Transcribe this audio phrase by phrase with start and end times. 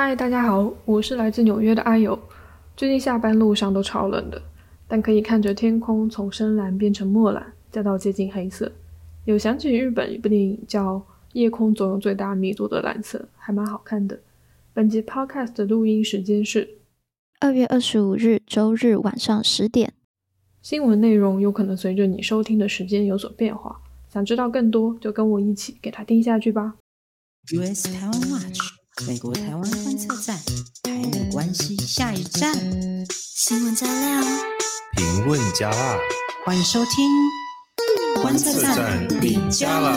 [0.00, 2.16] 嗨，大家好，我是来自纽约的阿友。
[2.76, 4.40] 最近下班路上都超冷的，
[4.86, 8.70] 但可以看着天空从深蓝变成墨蓝，再到接近黑色，
[9.24, 10.94] 有想起日本一部电影叫
[11.32, 14.20] 《夜空总有最大密度的蓝色》，还蛮好看的。
[14.72, 16.76] 本集 Podcast 的录音时间是
[17.40, 19.92] 二月二十五日周日晚上十点。
[20.62, 26.76] 新闻内容有可能随着你收听的时间有所变化，想知道更多就跟我一起给它听下去吧。
[27.52, 30.36] US Taiwan Watch 美国台湾观测站，
[30.82, 32.52] 台美关系下一站，
[33.10, 34.22] 新闻加料，
[34.96, 35.98] 评论加辣，
[36.44, 37.08] 欢迎收听
[38.20, 39.92] 观测站底加辣。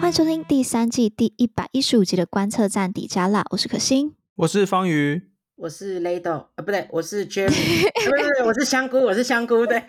[0.00, 5.35] 欢迎收听第三季第一百一十五集的观测站底加辣，我是可心，我是方瑜。
[5.56, 9.82] 我是雷豆啊，不对，我是 Jerry，不是不对， 我是香菇，我是香菇，对。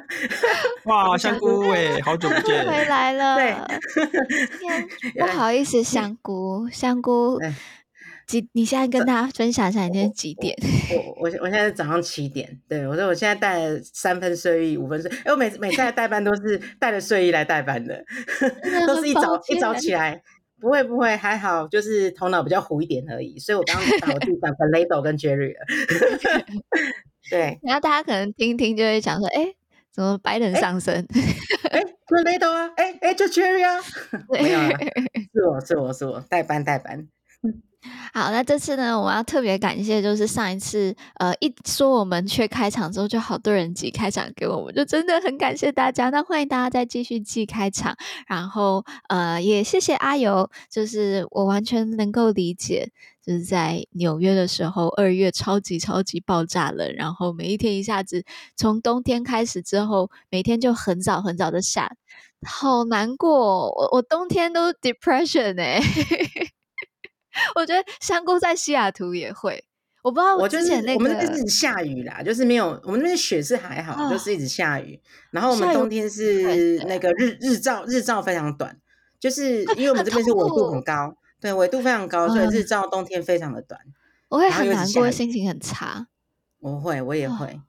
[0.86, 3.36] 哇，香菇哎，好久不见， 回来了。
[3.36, 3.54] 对，
[5.20, 7.38] 不好意思，香菇，香菇，
[8.26, 8.48] 几？
[8.52, 10.56] 你现在跟大家分享一下，你今天几点？
[10.90, 18.02] 我我我我现在是早上七点，对，我说我现在带了三分睡衣，五分睡，哎，我每次每次来代班都是带着睡衣来代班的，
[18.86, 20.22] 都是一早一早起来。
[20.64, 23.38] 不会不会，还好，就是头脑比较糊一点而已。
[23.38, 25.60] 所以我刚刚把我自己讲成雷斗跟 Jerry 了。
[27.30, 29.54] 对， 然后大家可能听听就会想说，哎，
[29.92, 31.06] 怎么白人上身？
[31.70, 33.78] 哎，是雷斗啊，哎哎，就 Jerry 啊，
[34.32, 34.70] 没有啊，
[35.34, 37.06] 是我是我是我代班代班。
[38.12, 46.10] 好，那这次呢，我要特别感谢，就是上一次，呃，一说我们缺开场之后，就好多人寄开场给我们，就真的很感谢大家。
[46.10, 47.96] 那欢迎大家再继续寄开场，
[48.26, 52.90] 然后，呃，也谢谢阿尤，就是我完全能够理解，
[53.24, 58.24] 就是在纽约的时候，二月超级超级爆炸冷，然后每一天一下子
[58.56, 61.90] 从冬天开始之后，每天就很早很早的下，
[62.46, 66.43] 好难过，我我冬天都 depression 哎、欸。
[67.54, 69.64] 我觉得香菇在西雅图也会，
[70.02, 75.00] 我不知道我之前那个我，就是、我们那边是下雨啦，就是没有我们那边雪是还好，哦、就是一直下雨。
[75.30, 78.76] 然后我们冬天是那个日日照日照非常短，
[79.18, 83.80] 就是因为我们这边是纬度很高，对纬度非常高，所以日照冬天非常的短。
[84.28, 86.08] 我会很难过，心情很差。
[86.60, 87.46] 我会，我也会。
[87.46, 87.62] 哦、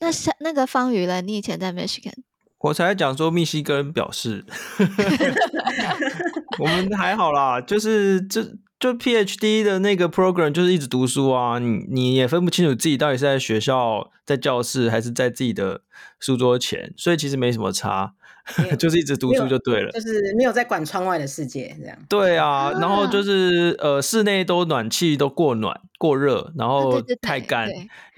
[0.00, 2.12] 那像那个方宇了，你以前在 Michigan，
[2.58, 4.44] 我才讲说密西根表示
[6.58, 8.46] 我们还好啦，就是这。
[8.80, 15.82] 就 PhD 的那个 program 就是一直读书啊，你你也分不清楚自己到底是在学校、在教室还是在自己的
[16.18, 18.14] 书桌前，所以其实没什么差，
[18.80, 21.98] 就是一直读书就对了，就是没有在管窗外的世界这样。
[22.08, 27.68] 对啊，然后就是呃室内都暖气都过暖过热，然后太干，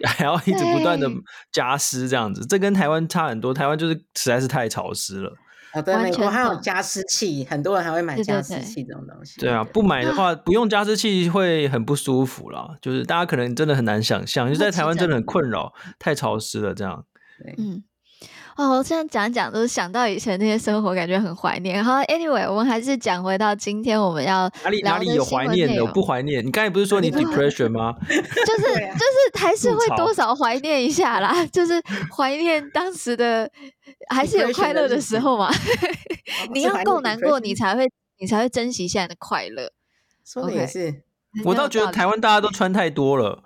[0.05, 1.11] 还要 一直不断的
[1.51, 5.33] 加湿这样子，这跟台湾差很多，台湾就是实在是太潮湿了。
[5.75, 9.41] 哦，对，美国还有加湿器，很多人还会买加湿器这种东西。
[9.41, 12.77] 对啊，不买的话，不用加湿器会很不舒服啦。
[12.81, 17.05] 就是大家可能真的很难想象，就在台湾真的很困扰，太潮湿了这样。
[17.43, 17.83] 对，嗯。
[18.55, 21.83] 哦，我现在讲讲都是想到以前那些生活，感觉很怀念。
[21.83, 26.45] 好，Anyway，我们还是讲回到今天我们要哪里哪里有怀念的，我不怀念。
[26.45, 27.95] 你刚才不是说你 depression 吗？
[28.05, 31.83] 就是就是还是会多少怀念一下啦， 就是
[32.15, 33.51] 怀念当时的，
[34.15, 35.51] 还是有快乐的时候嘛。
[36.53, 39.73] 你要够难过，你才会你才会珍惜现在的快乐。
[40.25, 41.03] 说的也是，okay,
[41.45, 43.43] 我倒觉得台湾大家都穿太多了。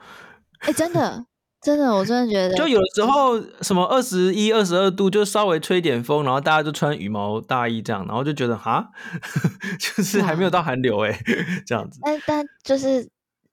[0.61, 1.27] 哎、欸，真的。
[1.63, 8.91] 真的，我真的觉得，就有的时候什么二十一、二十二度，就稍微吹点风，然后大家就穿羽毛大衣这样，然后就觉得哈，
[9.81, 11.19] 就是还没有到寒流哎，
[11.67, 11.99] 这样子。
[12.05, 13.09] 但但就是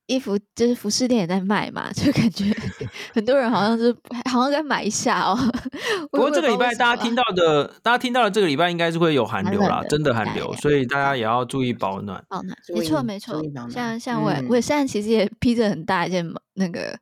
[0.08, 2.46] 衣服，就是服饰店也在卖嘛，就感觉
[3.14, 3.96] 很多人好像是
[4.30, 5.38] 好像该买一下哦。
[6.12, 12.24] 不过这个礼拜大家听到的，大家听到的这个礼拜应该是会有寒流啦，真的寒流，所以大家也要注意保暖。
[12.28, 13.42] 保暖，没错没错。
[13.69, 16.25] 像像我，我现在其实也披着很大一件
[16.56, 17.00] 那个。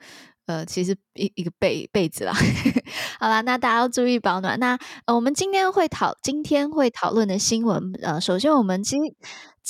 [0.48, 2.34] 呃，其实一一个被被子啦，
[3.22, 4.60] 好啦，那大家要注意保暖。
[4.60, 9.00] 那呃，我们今天会讨今天会讨论的新闻，呃，首先我们今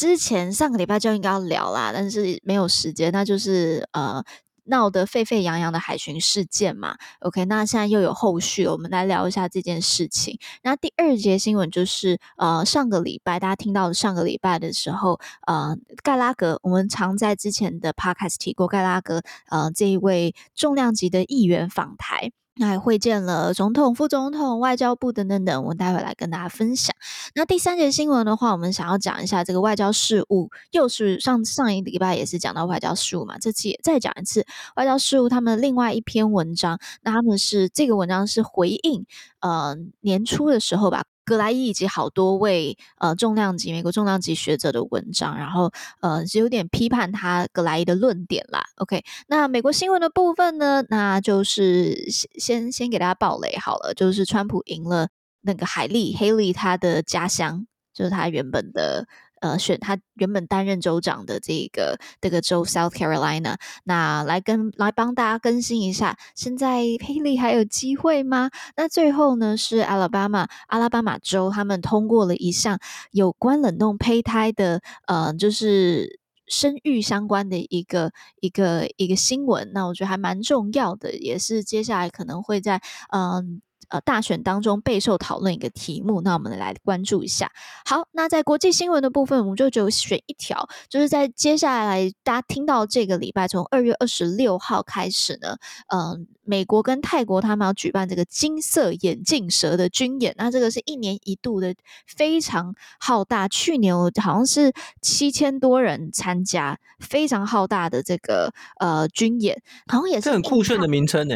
[0.01, 4.23] 之前上个礼拜就应该要聊啦，但是没有时间，那就是呃。
[4.65, 10.37] 闹得沸沸扬扬的海巡事件嘛，OK，那现在又有后续，我们来聊一下这件事情。
[10.61, 22.31] 那第二节新闻就是，呃，上个礼拜大家听到的上个礼拜的时候，呃，盖拉格，我们常在之前的 Podcast 提过盖拉格，呃，这一位重量级的议员访台。
[22.65, 26.95] 还会见了总统、副总统、外交部等等等，我待会来跟大家分享。
[27.35, 35.29] 那第三节新闻的话，我们想要讲一下这个外交事务，又是上上一礼拜也是讲到外交事务嘛，这次也再讲一次外交事务。
[35.29, 39.05] 他们另外一篇文章，那他们是这个文章是回应，
[39.39, 41.03] 呃，年初的时候吧。
[41.31, 48.65] 格莱伊以及好多位呃重量级美国重量级学者的文章，然后呃是有点批判他格莱伊的论点啦。
[48.75, 51.95] OK，那美国新闻的部分呢，那就是
[52.37, 55.07] 先先给大家爆雷好了，就是川普赢了
[55.39, 59.07] 那个海莉 Haley 他的家乡，就是他原本的。
[59.41, 68.49] 呃，选他原本担任州长的这个这个州 South Carolina，那来跟来帮大家更新一下，现在黑利还有机会吗？
[68.77, 72.79] 那最后呢是阿拉巴马阿拉巴马州，他们通过了一项
[73.11, 78.11] 有关冷冻胚胎的呃，就是生育相关的一个
[78.41, 83.21] 一个一个新闻，那我觉得还蛮重要的，也是接下来可能会在嗯。
[83.33, 83.43] 呃
[83.91, 87.51] 呃，大选当中备受讨论一个题目，那我们来关注一下。
[87.85, 95.57] 好，那在国际新闻的部分，我们就只有选一条，就是在接下来大家听到这个礼拜，从二月二十六号开始呢，
[95.87, 101.75] 嗯、呃，美国跟泰国他们要举办这个金色眼镜蛇的军演，那这个是一年一度的，
[102.07, 103.49] 非常浩大。
[103.49, 104.71] 去年我好像是
[105.01, 111.35] 七千多人参加，非常浩大的这个呃军演，好像也是很酷炫的名称呢。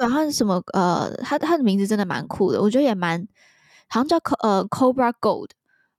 [0.00, 0.62] 然后是什么？
[0.72, 3.20] 呃，他他的名字真的蛮酷的，我觉得也蛮，
[3.88, 5.50] 好像叫呃 Cobra Gold，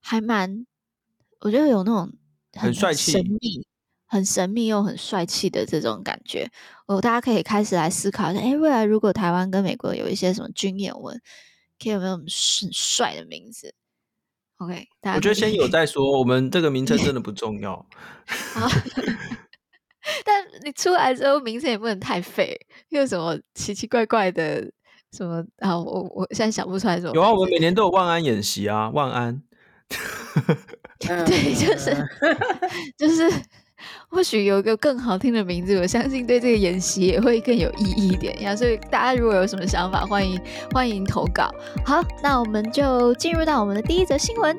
[0.01, 0.65] 还蛮，
[1.41, 2.11] 我觉得有那种
[2.53, 3.65] 很帅气、神秘、
[4.07, 6.49] 很神秘又很帅气的这种感觉。
[6.87, 11.21] 哦，大家可以开始来思考一下，哎，未来如果台湾跟美国有一些什么军演文，
[11.81, 13.73] 可以有没有很帅的名字
[14.57, 17.85] ？OK，大家我觉得先有再说，我们这个名称真的不重要。
[20.01, 20.11] 好。
[20.25, 22.59] 但你出来之后，名声也不能太废，
[22.89, 24.69] 有什么奇奇怪怪的
[25.11, 25.77] 什么啊？
[25.77, 27.11] 我我现在想不出来什么。
[27.13, 29.41] 有啊，我们每年都有万安演习啊，万安。
[30.99, 32.07] 对，就是
[32.97, 33.29] 就是，
[34.07, 38.55] 或许有一个更好听的名字，我相信对这个演习也会更有意义一点呀。
[38.55, 40.39] 所以大家如果有什么想法，欢迎
[40.71, 41.49] 欢迎投稿。
[41.83, 44.55] 好，那我们就进入到我们的第一则新闻。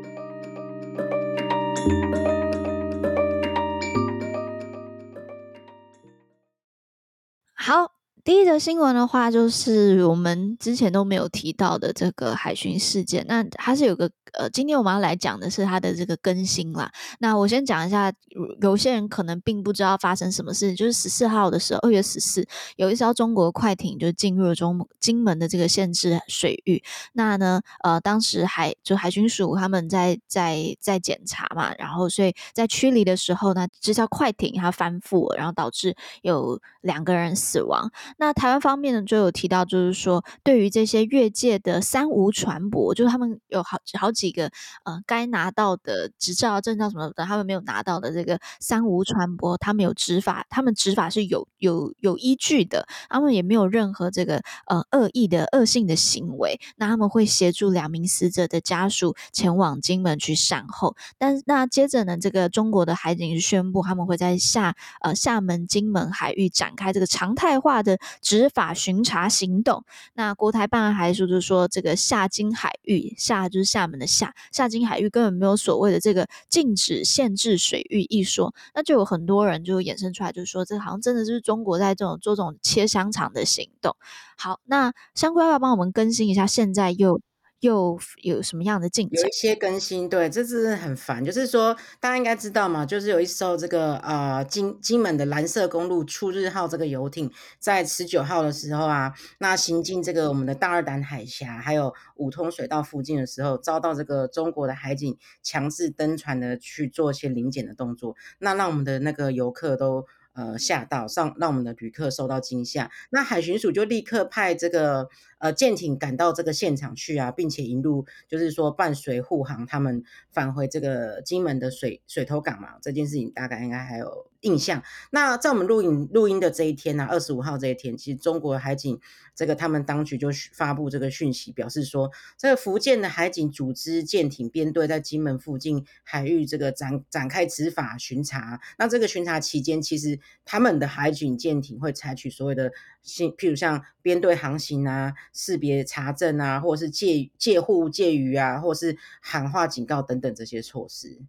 [7.62, 7.91] 好。
[8.24, 13.24] 第一则新闻的话，就是我们之前都没有提到的这个海巡事件。
[13.26, 16.88] 那它是有个呃，今天我们要来讲的是它的这个更新啦。
[17.18, 18.12] 那我先讲一下，
[18.60, 20.72] 有些人可能并不知道发生什么事。
[20.72, 22.46] 就是十四号的时候，二月十四，
[22.76, 26.80] 有一艘中国快艇就进入了中金门的这个限制水域。
[27.14, 37.90] 那呢，呃，当时海就海巡署他们在在在检查嘛，然后所以在驱离的时候呢，这艘快艇它翻覆，然后导致有两个人死亡。
[38.22, 44.44] 那台湾方面呢，就有提到，就是说，对于这些越界的三无船舶，就是他们有好好几个
[44.84, 56.60] 呃该拿到的执照、证照什么的，他们没有拿到的这个三无船舶，他们有执法，他们执法是有有有依据的，他们也没有任何这个呃恶意的恶性的行为。
[56.76, 60.94] 那他们会协助两名死者的家属前往金门去善后。
[61.18, 67.98] 但是那接着呢，这个中国的海警宣布，他们会在厦呃厦门、金门海域展开这个常态化的。
[68.20, 83.96] 执法巡查行动，那国台办还说，就是说这个夏津海域，夏就是厦门的夏，夏津海域根本没有所谓的这个禁止限制水域一说，那就有很多人就衍生出来，就是说这好像真的就是中国在这种做这种切香肠的行动。
[84.36, 86.46] 好，那香菇要不要帮我们更新一下？
[86.46, 87.20] 现在又。
[87.62, 89.22] 又有什么样的进展？
[89.22, 91.24] 有一些更新，对，这是很烦。
[91.24, 110.04] 就是说，大家应该知道嘛，就是有一艘这个呃金金门的蓝色公路出日号这个游艇，在十九号的时候啊，那行进这个我们的大二胆海峡还有五通水道附近的时候，遭到这个中国的海警强制登船的去做一些临检的动作，那让我们的那个游客都。
[110.34, 112.90] 呃，吓到上，让我们的旅客受到惊吓。
[113.10, 115.10] 那海巡署就立刻派这个
[115.42, 122.78] 呃舰艇赶到这个现场去啊，并且引路，就是说伴随护航他们返回这个金门的水水头港嘛。
[122.80, 124.80] 这件事情大概应该还有印象。
[125.10, 129.00] 那在我们录影录音的这一天呢、啊，二十五号这一天，其实中国海警
[129.34, 138.60] 这个他们当局就发布这个讯息，表示说，这个福建的海警组织舰艇编队在金门附近海域这个展展开执法巡查。
[138.78, 142.70] 那这个巡查期间，其实他们的海警舰艇会采取所谓的，
[143.04, 151.20] 譬如像编队航行啊、识别查证啊，或者是介介护介于啊，或者是喊话警告等等这些措施。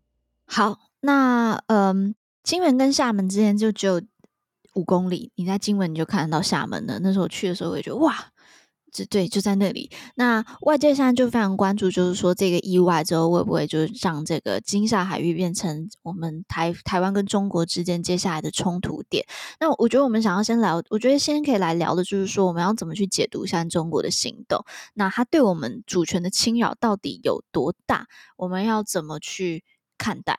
[0.45, 2.15] 好，那嗯。
[2.43, 4.01] 金门跟厦门之间就只有
[4.73, 6.99] 五公里，你在金门你就看得到厦门了。
[6.99, 8.32] 那时候去的时候，我也觉得哇，
[8.93, 9.89] 这对就在那里。
[10.15, 19.25] 那外界现在就非常关注，就是说这个意外之后会不会就是让这个金厦海域变成我们台台湾跟中国之间接下来的冲突点？
[19.59, 24.63] 那我觉得我们想要先聊，我觉得先可以来聊的就是说，我们要怎么去解读现在中国的行动？
[24.93, 28.05] 那它对我们主权的侵扰到底有多大？
[28.37, 29.63] 我们要怎么去
[29.97, 30.37] 看待？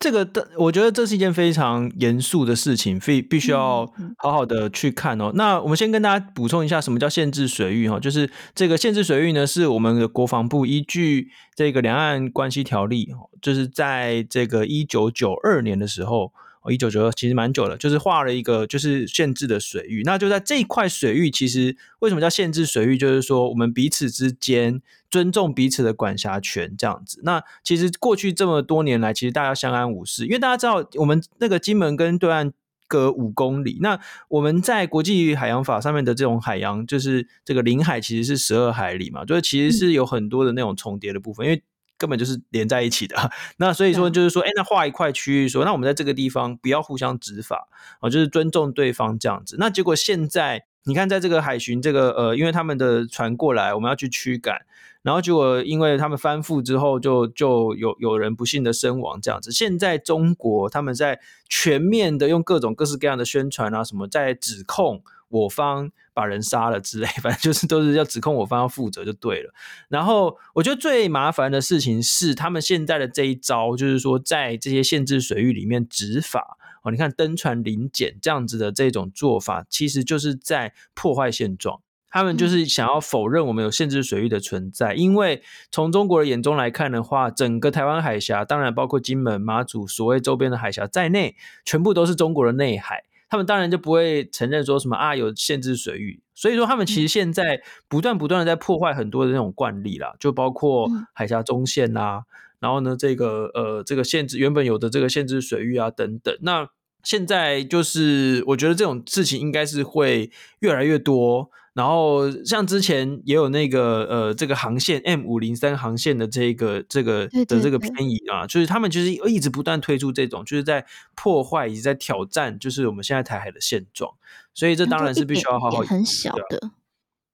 [0.00, 5.30] 这个的，我觉得这是一件非常严肃的事情，必必须要好好的去看哦。
[5.34, 7.86] 那我们先跟大家补充一下，什么叫限制水域？
[7.86, 13.10] 哈，就是这个限制水域呢，是我们的国防部依据这个两岸关系条例，
[13.42, 16.32] 就是在这个一九九二年的时候。
[16.62, 20.02] 哦，一九九二其实蛮久了，就是画了一个就是限制的水域。
[20.04, 22.98] 那就在这一块水域，其实为什么叫限制水域？
[22.98, 27.20] 就是说我们彼此之间尊重彼此的管辖权这样子。
[27.24, 32.52] 那其实过去这么多年来，其实大家相安无事，因为大家知道我们那个金门跟对岸
[32.86, 33.98] 隔五公里，那
[34.28, 41.62] 我们在国际海洋法上面的这种海洋，就是这个领海其实是十二海里嘛，就是其实是有很多的那种重叠的部分，因为。
[42.00, 43.14] 根本就是连在一起的，
[43.58, 47.68] 那所以说就是说，哎，那画一块区域说，那我们在这个地方不要互相执法
[48.00, 49.56] 啊，就是尊重对方这样子。
[49.58, 54.66] 那结果现在你看，在这个海巡这个呃，因为他们的船过来，我们要去驱赶，
[55.02, 59.52] 然后结果因为他们翻覆之后就，就有有人不幸的身亡这样子。
[59.52, 65.02] 现在中国他们在全面的用各种各式各样的宣传啊，什么在指控。
[65.30, 69.54] 我方把人杀了之类， 反正就是都是要指控我方要负责就对了。
[69.88, 81.80] 然后我觉得最麻烦的事情是，他们现在的这一招，就是说在这些限制水域里面执法哦，你看登船临检这样子的这种做法，其实就是在破坏现状。
[82.12, 93.04] 他们就是想要否认我们有限制水域的存在，因为从中国的眼中来看的话，整个台湾海峡，当然包括金门、马祖所谓周边的海峡在内，全部都是中国的内海。
[93.28, 102.24] 他们当然就不会承认说什么啊有限制水域，所以说他们其实现在不断不断的在破坏很多的那种惯例啦，就包括海峡中线啊，
[102.60, 106.68] 然后呢这个呃这个限制原本有的这个限制水域啊等等，那
[107.02, 111.50] 现在就是我觉得这种事情应该是会越来越多。
[111.72, 124.12] 然后像之前也有那个呃这个航线 M 五零三航线的这个这个的这个偏移啊，就是他们就是一直不断推出这种，就是在破坏以及在挑战，就是我们现在台海的现状。
[124.52, 126.70] 所以这当然是必须要好好很小的，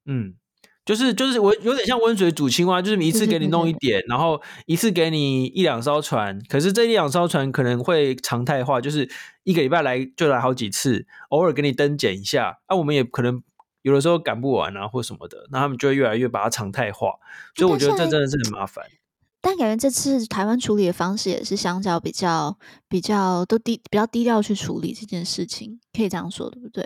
[0.05, 0.35] 嗯，
[0.87, 9.07] 就是就是我有点像温水煮青蛙，就是一次给你弄一点，然后一次给你一两艘船，可是这一两艘船可能会常态化，就是
[9.43, 13.43] 一个礼拜来就来好几次，偶尔给你登检一下，那、啊、我们也可能。
[13.83, 17.13] 有的时候赶不完啊，或什么的，那他们就会越来越把它常态化，
[17.55, 18.83] 所以我觉得这真的是很麻烦。
[19.39, 22.57] 但感觉这次台湾处理的方式也是相较比较
[22.89, 26.83] 比较都低比较低调去处理这件事情，可以这样说对不对？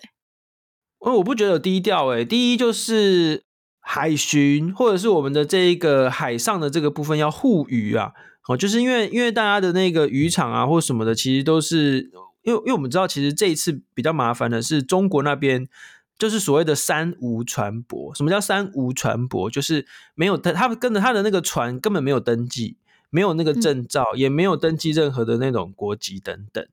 [0.99, 2.25] 哦，我不觉得有低调诶、欸。
[2.25, 3.45] 第一就是
[3.81, 8.13] 海巡或者是我们的这一个海上的这个部分要护渔啊，
[8.47, 12.09] 哦，就是因为因为大家的那个渔场啊或什么的，其实都是
[12.43, 15.67] 因为因为我们知道，其实这一次比较麻烦的是中国那边。
[16.19, 18.15] 就是所谓的三无船舶。
[18.15, 19.49] 什么叫三无船舶？
[19.49, 22.77] 就是没有他，他跟着他的那个船根本没有登记，
[23.09, 26.63] 没有那个证照，嗯、也没有登记任何的那种国籍等等。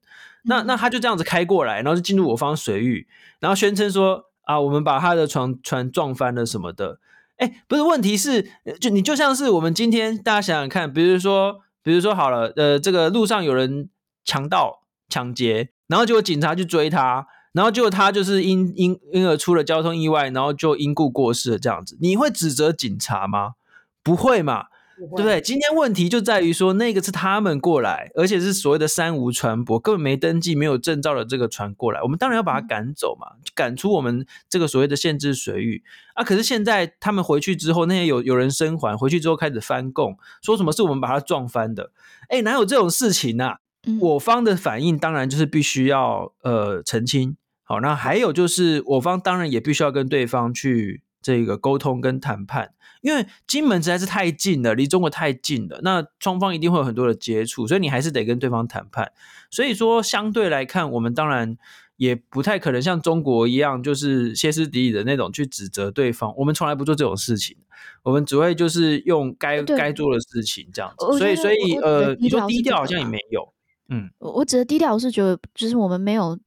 [0.42, 3.08] 那那他就这样子开过来，然后就进入我方水域，
[3.40, 6.98] 然后宣称说啊，我们把他的船船撞翻了什么的。
[7.36, 8.50] 哎，不是，问题是，
[8.80, 13.90] 就你就像是我们今天大家想想看，比如说，比如说好了，呃，这个路上有人
[14.24, 17.26] 强盗抢劫，然后结果警察去追他。
[17.52, 23.54] 然后就他就是因因因而出了交通意外，然后就因故过世了这样子，你会指责警察吗？
[24.02, 24.66] 不会嘛，
[24.98, 25.40] 对不对？
[25.40, 35.82] 今天问题就在于说，那个是他们过来，而且是所谓的三无船舶，根本没登记、没有证照的这个船过来，我们当然要把它赶走嘛，赶出我们这个所谓的限制水域
[36.14, 36.24] 啊。
[36.24, 41.92] 可是现在他们回去之后，那些有有人生还回去之后开始翻供，说什么是我们把他撞翻的？
[42.28, 43.58] 哎，哪有这种事情啊？
[44.00, 47.36] 我方的反应当然就是必须要呃澄清。
[47.62, 59.12] 好，那还有就是，我方当然也必须要跟对方去这个沟通跟谈判，因为金门实在是太近了，离中国太近了，那双方一定会有很多的接触，所以你还是得跟对方谈判。
[59.50, 61.56] 所以说，相对来看，我们当然
[61.96, 66.34] 也不太可能像中国一样，就是歇斯底里的那种去指责对方。
[66.36, 67.56] 我们从来不做这种事情，
[68.02, 71.18] 我们只会就是用该该做的事情这样子。
[71.18, 73.52] 所以，所以呃，你说低调好像也没有，
[73.88, 76.38] 嗯，我我指的低调，我是觉得就是我们没有。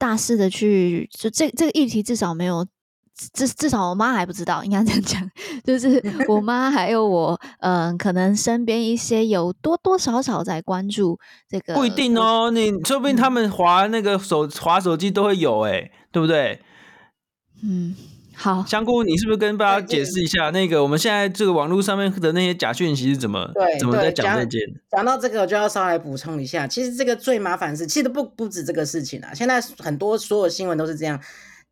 [0.00, 2.66] 大肆的去，就这这个议题至少没有，
[3.32, 5.30] 至至少我妈还不知道，应该这样讲，
[5.64, 16.60] 就是我 妈还有我，嗯、呃，可能身边一些有多多少少在关注这个，不一定哦，你说不定他们划那个手滑手机都会有，哎，对不对？
[17.62, 17.94] 嗯。
[18.32, 24.60] 好，香菇，你是不是跟大家解释一下那个我们现在这个网络上面的那些假讯息是怎么对怎么在讲这件？
[24.90, 31.20] 讲到这个，我就要稍微补充一下，其实这个最麻烦是，其实不不止这个事情啊，现在很多所有新闻都是这样。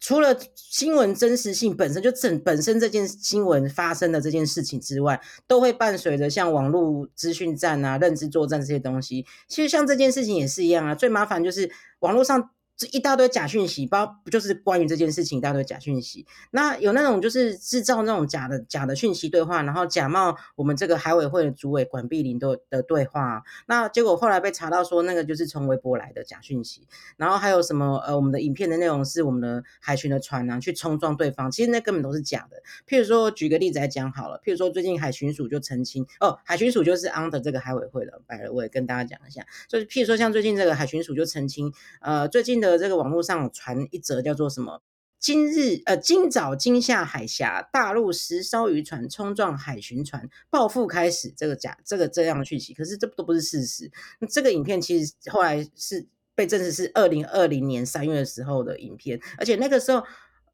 [0.00, 9.26] 除了新闻真实性本身就整本身这件新闻发生的这件事情之外，都会伴随着像网络资讯战啊、认知作战这些东西。
[9.49, 12.50] 其实像这件事情也是一样啊，最麻烦就是网络上。
[12.79, 16.25] 这一大堆假讯息，包不就是关于这件事情一大堆假讯息？
[16.53, 23.43] 那有那种就是制造那种假的假的讯息对话，然后假冒我们这个海委会的主委管碧玲的的对话。
[23.67, 26.87] 那结果后来被查到说那个就是从微博来的假讯息。
[27.17, 32.63] 然后还有什么呃，我们的影片的内容是我们的海巡的船啊去冲撞对方，其实那根本都是假的。
[32.87, 39.45] 譬如说举个例子来讲好了，譬如说最近海巡署就澄清哦，海巡署就是 under 这个海委会的，来了我也跟大家讲一下。
[39.67, 42.68] 就是譬如说像最近这个海巡署就澄清，呃，最近的。
[42.77, 44.83] 这个网络上传一则叫做什么？
[45.21, 51.33] 今日呃，今早金夏海峡，大陆十艘渔船冲撞海巡船，报复开始。
[51.37, 53.91] 这个假，这个这样的讯息，可是这都不是事实。
[54.29, 60.05] 这个影片其实后来是被证实是二零二零年三月的时候的影片，而且那个时候。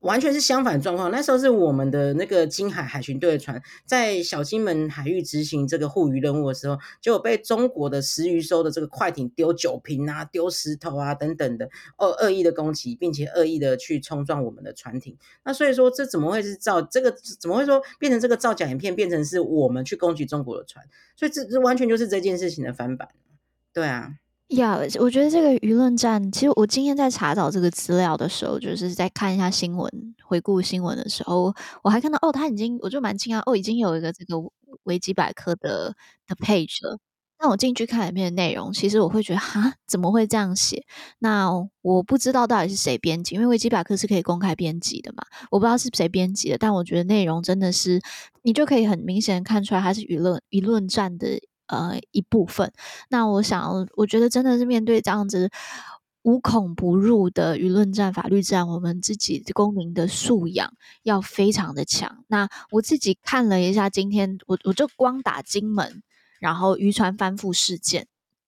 [0.05, 1.11] 完全是相反状况。
[1.11, 11.69] 那时候是我们的那个金海海巡队的船在小金门海域执行这个护渔任务的时候，就有被中国的食鱼艘的这个快艇丢酒瓶啊、丢石头啊等等的
[11.99, 15.17] 恶恶意的攻击，并且恶意的去冲撞我们的船艇。
[15.45, 17.11] 那所以说，这怎么会是造这个？
[17.41, 20.85] 怎么会说变成这个造假影片，变成是我们去攻击中国的船？
[21.17, 23.09] 所以这这完全就是这件事情的翻版。
[23.73, 24.13] 对啊。
[24.51, 29.91] 呀我觉得这个舆论战，其实我今天在查找这个资料的时候，就是在看一下新闻，
[30.23, 34.37] 回顾新闻的时候，我还看到哦，他已经，我就蛮惊讶，哦，已经有一个这个
[34.85, 35.95] 维基百科的
[36.27, 36.99] 的 page 了。
[37.41, 40.85] 那我进去看里面的内容，其实我会觉得，哈，怎么会这样写？
[41.19, 41.51] 那
[41.83, 48.01] 我不知道到底是谁编辑，因为维基百科是可以公开编辑的嘛，我不知道是谁编辑的，但我觉得内容真的是，
[48.43, 51.41] 你就可以很明显看出来，它是舆论舆论战的。
[51.67, 52.73] 呃，一部分。
[53.09, 55.51] 那我想，我觉得真的是面对这样子
[56.23, 62.25] 无孔不入的舆论战、法律战，我们自己公民的素养要非常的强。
[62.29, 66.03] 那我自己看了一下，今天我我就光打金门，
[66.41, 68.07] 然后渔船翻覆事件，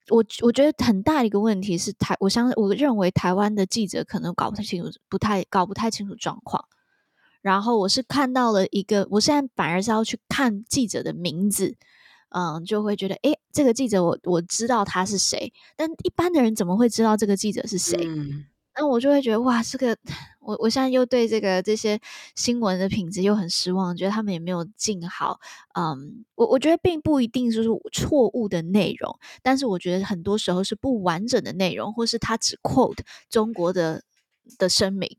[0.09, 6.65] 我我觉得很大一个问题是台，我相我认为台湾的记者可能搞不太清楚，不太搞不太清楚状况。
[7.43, 11.77] 然后我是看到了一个，我现在反而是要去看记者的名字。
[12.37, 17.97] 嗯，就会觉得，诶，这个记者我我知道他是谁，但一般的人怎么会知道这个记者是谁？
[18.07, 18.45] 嗯，
[18.77, 19.97] 那我就会觉得，哇，这个
[20.41, 21.99] 我我现在又对这个这些
[22.35, 25.41] 新闻的品质又很失望，觉得他们也没有尽好。
[25.79, 32.99] 嗯，我我觉得并不一定就是错误的内容，但是我觉得很多时候是不完整的内容，或是他只 quote
[33.31, 34.03] 中国的
[34.59, 35.17] 的声明。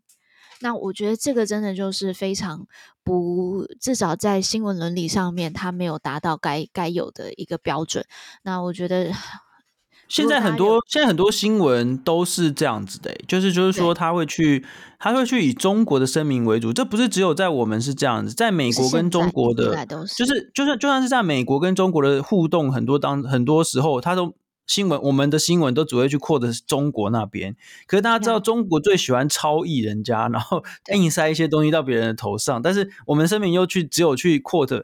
[0.61, 2.65] 那我觉得这个真的就是非常
[3.03, 8.05] 不，至少在新闻伦理上面，它没有达到该该有的一个标准。
[8.43, 9.11] 那我觉得
[10.09, 14.65] 现在很多现在很多新闻都是这样子的，就是就是说他会去
[14.99, 19.85] 他会去以中国的声明为主，这不是只有在我们是这样子，在美国跟中国的，
[20.17, 24.33] 就是就算就算是在美国跟中国的互动，很多当很多时候他都。
[24.67, 27.55] 新闻，我们的新闻都只会去 quote 中国那边，
[27.87, 34.83] 可是大家知道中国最喜欢超译人家，然后 硬塞一些东西到别人的头上，但是我们声明又去只有去 quote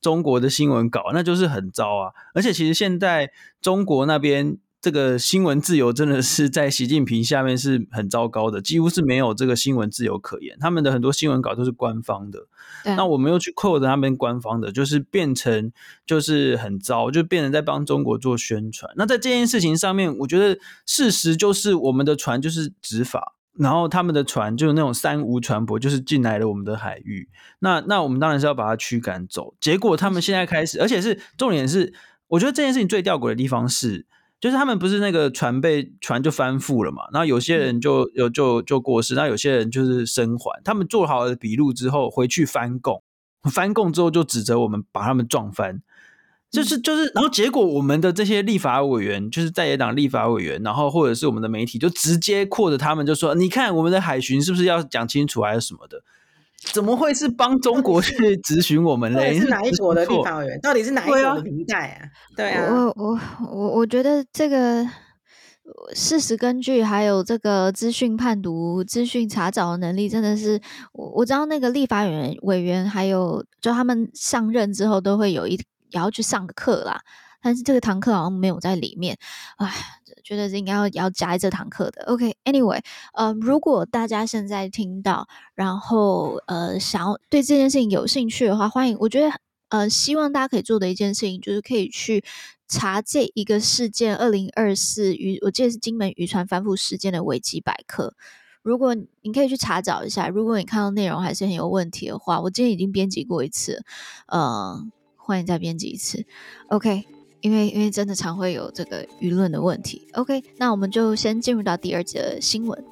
[0.00, 2.12] 中国的新闻稿，那就是很糟啊！
[2.32, 4.56] 而且其实现在中国那边。
[4.84, 10.58] 这个新闻自由真的是在习近平下面是很糟糕的，几乎是没有这个新闻自由可言。
[10.60, 12.40] 他们的很多新闻稿都是官方的，
[12.84, 15.72] 那我们又去 quote 他们官方的，就是变成
[16.04, 18.92] 就是很糟，就变成在帮中国做宣传。
[18.96, 27.30] 那在这件事情上面，我觉得事实就是我们的船就是执法，然后他们的船就是那种三无船舶，就是进来了我们的海域。
[27.60, 29.54] 那那我们当然是要把它驱赶走。
[29.58, 31.94] 结果他们现在开始，而且是重点是，
[32.28, 34.04] 我觉得这件事情最吊诡的地方是。
[34.44, 40.60] 就是他们不是那个船被船就翻覆了嘛，然后有些人就有就就过世，那有些人就是生还。
[40.62, 43.02] 他们做好了笔录之后回去翻供，
[43.50, 45.80] 翻供之后就指责我们把他们撞翻，
[46.50, 56.02] 就是就是，然后结果我们的这些立法委员，就是在野党立法委员，然后或者是我们的媒体，就直接扩着他们就说，你看我们的海巡是不是要讲清楚还是什么的？
[56.72, 59.38] 怎么会是帮中国去质询我们嘞？
[59.38, 60.58] 是 哪一国的立法委员？
[60.60, 62.08] 到底是哪一国的平台啊？
[62.36, 64.86] 对啊，我我我我觉得这个
[65.94, 70.60] 事实根据还有这个资讯判读、资讯查找的能力，真的是
[70.92, 75.54] 我我知道那个立法委员委员还有就他们上任之后都会有一
[75.90, 77.00] 也要去上个课啦。
[77.42, 79.18] 但是这个堂课好像没有在里面，
[79.58, 79.70] 唉，
[80.24, 82.02] 觉得应该要要加这堂课的。
[82.06, 89.30] OK，Anyway，、okay, 呃，如果大家现在听到，然后呃想要对这件事情有兴趣的话，欢迎，我觉得
[89.68, 92.24] 呃希望大家可以做的一件事情就是可以去
[92.66, 98.14] 查这一个事件二零二四渔，我记得是金门渔船翻覆事件的维基百科。
[98.62, 103.84] 如果你可以去查找一下，如果你看到内容还是很有问题的话，我今天已经编辑过一次，
[104.26, 104.82] 呃，
[105.16, 106.24] 欢迎再编辑一次。
[106.68, 107.04] OK，
[107.44, 110.08] 因为因为真的常会有这个舆论的问题。
[110.14, 112.82] OK，那我们就先进入到第二节新闻。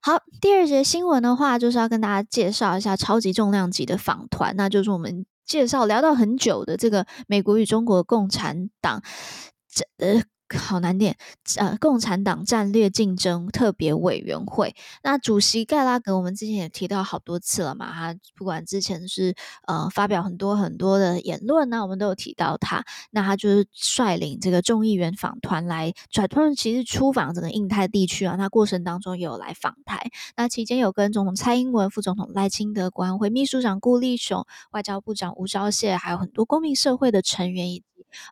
[0.00, 5.26] 好，第二节新闻的话，就是要跟大家介绍一下超级重量级的访团，那就是我们。
[5.44, 9.02] 介绍聊到很久的这个美国与中国共产党，
[9.68, 10.22] 这呃。
[10.58, 11.16] 好难点，
[11.56, 19.34] 呃，共产党战略竞争特别委员会，那主席盖拉格，我们之前也提到好多次了嘛，他不管之前是
[19.66, 37.82] 呃发表很多很多的言论那，我们都有提到他，那他就是率领这个众议员访团来，转团其实出访整个印太地区啊，那过程当中也有来访台，那期间有跟总统蔡英文、副总统赖清德、国安会秘书长顾立雄、外交部长吴钊燮，还有很多公民社会的成员。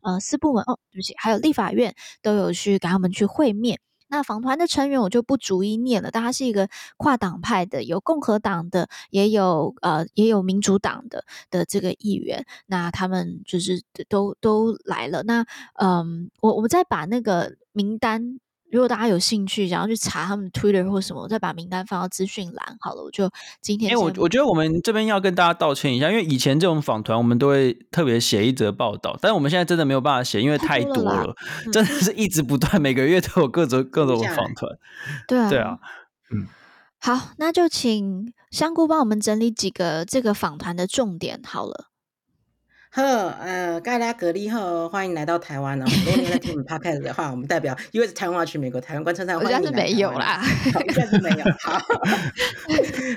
[0.03, 3.81] 呃，四部门哦，对不起，还有立法院都有去给他们去会面。
[4.13, 12.45] 那访团的成员我就不逐一念了，但他是一个跨党派的，有共和党的，也有呃，也有民主党的的这个议员。
[12.67, 15.23] 那他们就是都都来了。
[15.23, 18.41] 那嗯，我我再把那个名单。
[18.71, 23.03] 如果大家有兴趣，想要去查他们 Twitter 或什么，我再把名单放到资讯栏好了。
[23.03, 23.29] 我就
[23.61, 31.35] 今天，因为我我觉得我们这边要跟大家道歉一下，因为以前这种访团我们都会特别写一则报道，但是我们现在真的没有办法写，因为太多了，了
[31.73, 34.71] 真的是一直不断，每个月都有各种各种访团。
[35.27, 35.79] 对啊，对啊，
[36.33, 36.47] 嗯，
[37.01, 41.90] 好，那就请香菇帮我们整理几个这个访团的重点好了。
[42.93, 45.85] 呵，呃，盖拉格利呵，欢迎来到台湾哦。
[46.05, 49.85] 如果你在听我们 podcast 的话，我们代表因为是台湾去美国台湾观测站，欢迎你来。
[49.85, 50.43] 没有啦，
[50.89, 51.45] 应该是没有。
[51.61, 51.79] 好，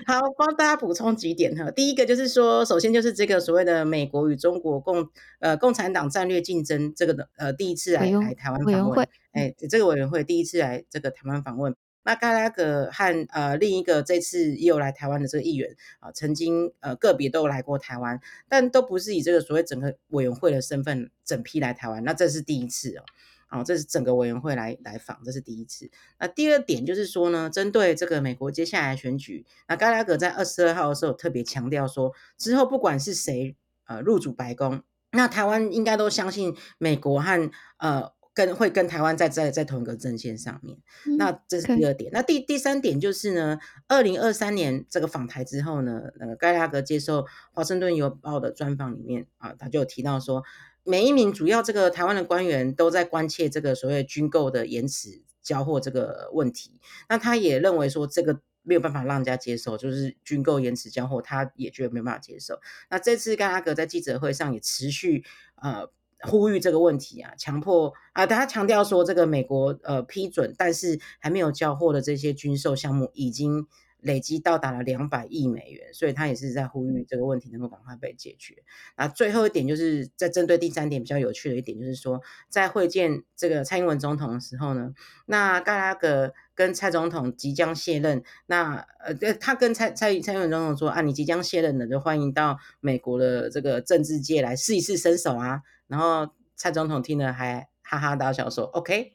[0.05, 1.71] 好，帮大家补充几点哈。
[1.71, 5.09] 第一个就是说，首先就是这个所谓的美国与中国共
[5.39, 11.75] 呃共产党战略竞争这个的呃第一次来来台湾访问，哎，这个委员会第一次来这个台湾访问。
[12.03, 23.03] 那盖拉格和呃另一个这次也有来台湾的这个议员啊，曾经呃个别都有来过台湾，但都不是以这个所谓整个委员会的身份整批来台湾，那这是第一次哦，
[23.47, 25.89] 啊，这是整个委员会来来访，这是第一次。
[26.19, 38.11] 那第二点就是说呢，针对这个美国接下来选举，那盖拉格在二十二号的时候特别强调说，之后不管是谁呃入主白宫，那台湾应该都相信美国和呃。
[38.34, 42.10] 跟会跟台湾在在在同一个阵线上面，嗯、那这是第二点。
[42.12, 50.43] 那第第三点就是呢，二零二三年这个访台之后呢，那个盖拉格接受华盛顿邮报的专访里面啊，他就有提到说，
[50.84, 56.80] 每一名主要这个台湾的官员都在关切这个所谓军购的延迟交货这个问题。
[57.10, 62.60] 那他也认为说，这个没有办法让人家接受，就是军购延迟交货，他也觉得没有办法接受。
[62.89, 65.24] 那这次盖拉格在记者会上也持续
[65.58, 65.91] 呃。
[66.23, 73.67] 呼吁这个问题啊，强迫啊，他强调说，这个美国呃批准，但是还没有交货的这些军售项目，已经
[73.99, 78.55] 累积到达了两百亿美元，所以他也是在呼吁这个问题能够赶快被解决。
[78.97, 84.93] 那最后一点就是在针对第三点比较有趣的一点，就是说在会见这个蔡英文总统的时候呢，
[85.25, 95.62] 那盖拉格跟蔡总统即将卸任，那呃他跟蔡蔡蔡英文总统说啊，你即将卸任了，就欢迎到美国的这个政治界来试一试身手啊。
[95.93, 99.13] 然后蔡总统听了还哈哈大笑说：“OK，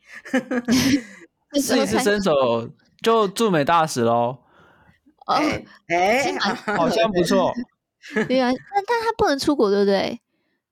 [1.61, 2.71] 试一次伸手
[3.03, 4.38] 就驻美大使喽。”
[5.27, 6.33] 哦，哎，哎
[6.77, 7.53] 好像不错。
[8.29, 10.21] 对啊，但但他不能出国，对不对？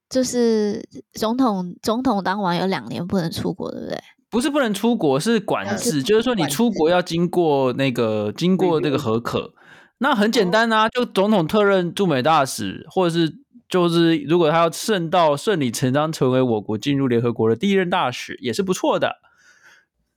[0.08, 0.80] 就是
[1.14, 3.98] 总统总统当完有两年不能出国，对不对？
[4.30, 9.52] 不是不能出国，是管制，就是说你出国要经过那个经过那个核可。
[9.98, 13.44] 那很简单啊，就总统特任驻美大使，或者是。
[13.68, 19.16] 就是如果他要顺道顺理成章成为我国进入联合国的第一任大使，也是不错的。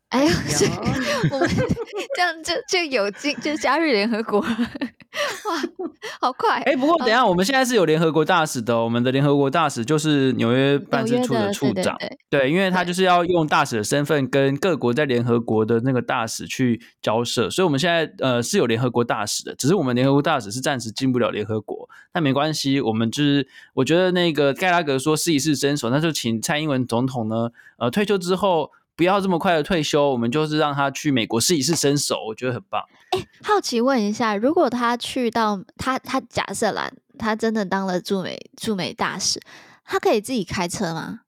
[0.09, 0.33] 哎呀，
[1.31, 1.47] 我们
[2.15, 4.47] 这样就就有进就加入联合国， 哇，
[6.19, 6.57] 好快！
[6.61, 11.95] 哎、欸，不过等一下，我们现在是有联合国大使的，我们的联合国大使就是纽约办事处的处长，
[12.27, 28.71] 对，因为他就是要用大使的身份跟各国在联合国的那个大使去交涉，所以我们现在呃是有联合国大使的，只是我们联合国大使是暂时进不了联合国，但没关系，我们就是我觉得那个盖拉格说试一试身手，那就请蔡英文总统呢，呃，退休之后。
[28.99, 32.83] 不要这么快的退休，我们就是让他去美国试一试身手，我觉得很棒。
[33.11, 39.39] 哎，好奇问一下，如果他去到他他假设啦，他真的当了驻美驻美大使，
[39.85, 41.21] 他可以自己开车吗？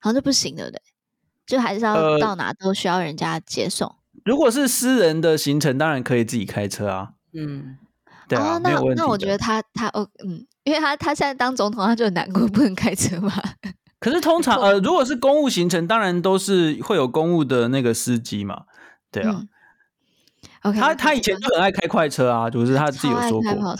[0.00, 0.80] 好像就不行，对不对？
[1.46, 3.86] 就还是要到哪都需要人家接送。
[3.86, 7.10] 呃、如果是私人的行程，当然可以自己开车啊。
[7.34, 7.76] 嗯，
[8.26, 13.30] 对啊，哦、那那我觉得他他哦嗯，因为他他现在当总统，他就很难过，不能开车嘛。
[14.00, 18.62] 可是通常呃，如果是公务行程，当然都是会有公务的那个司机嘛，
[19.10, 19.32] 对啊。
[19.34, 19.48] 嗯、
[20.62, 23.76] OK，他他以前就很爱开快车啊，就是他自己有说过。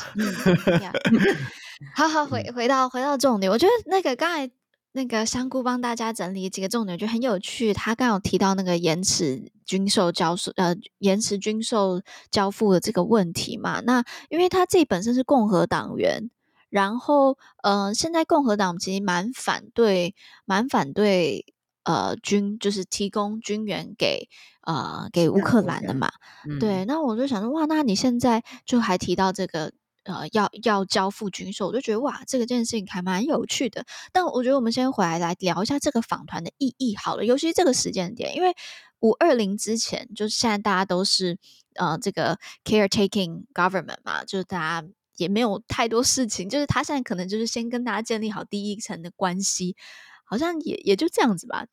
[1.94, 4.50] 好好回回到回到重点，我觉得那个刚才
[4.90, 7.72] 那个香菇帮大家整理几个重点，就很有趣。
[7.72, 12.02] 他刚有提到那个延迟军售交付呃延迟军售
[12.32, 16.28] 交付的这个问题嘛，那因为他自己本身是共和党员。
[16.70, 21.46] 然后，呃，现在共和党其实蛮反对，蛮反对，
[21.84, 24.28] 呃，军就是提供军援给，
[24.66, 26.10] 呃，给乌克兰的嘛。
[26.46, 29.72] 嗯、对，那我就想说，哇，那你现在就还提到这个，
[30.04, 33.86] 呃，要要交付军售，我就觉得哇，这个件事情还蛮有趣的。
[34.12, 38.54] 但我觉得我们先回来来聊一下这个访团的意义好了，尤其是这个时间点，因为
[39.00, 41.38] 五二零之前，就是现在大家都是，
[41.76, 44.86] 呃，这个 caretaking government 嘛，就是大家。
[45.18, 49.76] 也没有太多事情，就是他现在可能就是先跟大家建立好第一层的关系，
[50.24, 51.66] 好像也也就这样子吧。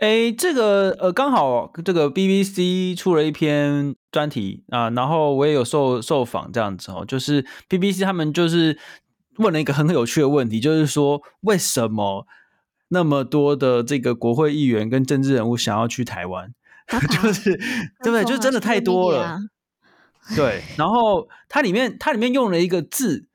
[0.00, 8.78] 哎，这个呃，刚好这个 BBC 出了一篇专题啊，然后我也有受受访这样子哦，就是 BBC 他们就是
[9.38, 12.26] 问了一个很有趣的问题，就是说为什么
[12.88, 16.54] 那么多的这个国会议员跟政治人物想要去台湾，
[17.20, 17.56] 就是
[18.02, 18.24] 对不对？
[18.24, 19.38] 就真的太多了。
[20.36, 23.26] 对，然后它里面它里面用了一个字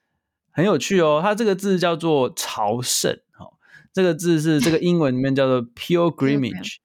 [0.52, 3.54] 很有趣哦，它这个字叫做朝圣，哦，
[3.92, 6.76] 这个字是这个英文里面叫做 pilgrimage，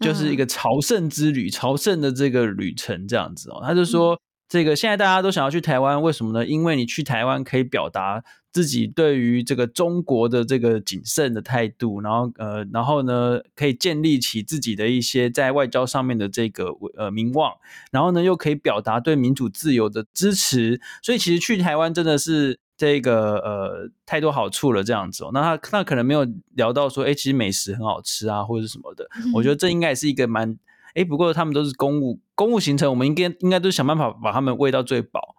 [0.00, 3.60] 就是一个朝圣之旅，朝圣的这个旅程这样子哦。
[3.62, 6.46] 他就说，这个现在大家都想要去台湾，为什么呢？
[6.46, 8.24] 因为你去台湾可以表达。
[8.50, 17.52] 自己对于这个中国的这个谨慎的态度，然后呃，然后呢，可以建立起自己的一些在外交上面的这个呃名望，
[17.92, 25.30] 然后呢，又可以表达对民主自由的支持，所以其实去台湾真的是这个呃太多好处了，这样子哦。
[25.32, 29.06] 那他那可能没有聊到说，哎，其实美食很好吃啊，或者是什么的。
[29.22, 30.58] 嗯、我觉得这应该也是一个蛮。
[30.98, 35.36] 哎，不过他们都是公务公务行程，我们应该应该都是想办法把他们喂到最饱，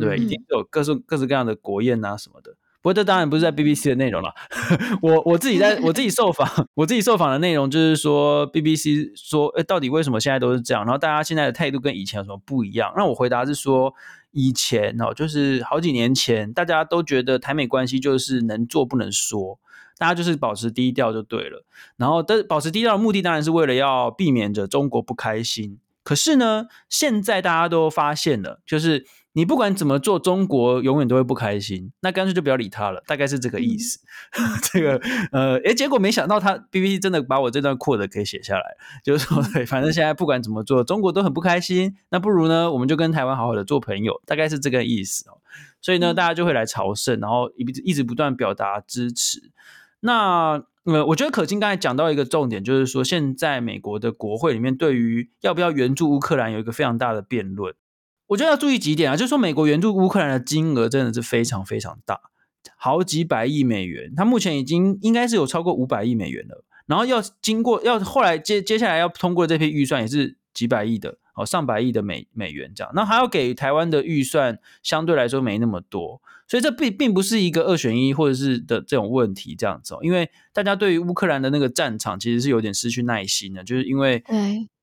[0.00, 2.52] 对，一定有各式各式各样的国宴啊什么的。
[2.82, 4.32] 不过这当然不是在 BBC 的内容了，
[5.02, 10.84] 我我自己在我自己受访，我自己受访的内容就是说 BBC 说，哎，到底为什么现在都是这样？
[10.84, 12.90] 然后大家现在的态度跟以前有什么不一样？
[12.96, 13.92] 那我回答是说，
[14.30, 19.58] 以前哦，就是好几年前，大家都觉得台美关系就是能做不能说。
[20.00, 21.62] 大家就是保持低调就对了，
[21.98, 25.78] 然后但保持低调的目的当然是为了要避免着中国不开心。
[26.02, 31.92] 可是呢，现在大家都发现了，就是你不管怎么做，中国永远都会不开心。
[32.00, 34.00] 那干脆就不要理他了，大概是这个意思。
[34.32, 34.96] 嗯、 这个
[35.30, 38.64] 呃，诶，结果没想到他 BBC 真的把我这段 quote 给写下来，
[39.04, 41.94] 就是说，对，反正现在不管怎么做，中国都很不开心。
[42.08, 45.36] 那不如呢，我们就跟台湾好好的做朋友，大概是这个意思哦。
[45.82, 49.52] 所以呢，大家就会来朝圣，然后一一直不断表达支持。
[50.00, 57.74] 那呃，我觉得可欣刚才讲到一个重点，就是说现在美国的国会里面对于要不要援助乌克兰有一个非常大的辩论。
[58.28, 62.18] 我觉得要注意几点啊，就是说美国援助乌克兰的金额真的是非常非常大，
[62.76, 66.64] 好几百亿美元，它目前已经应该是有超过五百亿美元了。
[66.86, 72.90] 然后要经过要后来接接下来要通过这批预算也是几百亿的哦，上百亿的美美元这样。
[72.94, 76.22] 那还要给台湾的预算相对来说没那么多。
[76.50, 84.20] 所以这并并不是一个二选一或者是的这种问题这样子哦，因为大家对于乌克兰的那个战场其实是有点失去耐心的，就是因为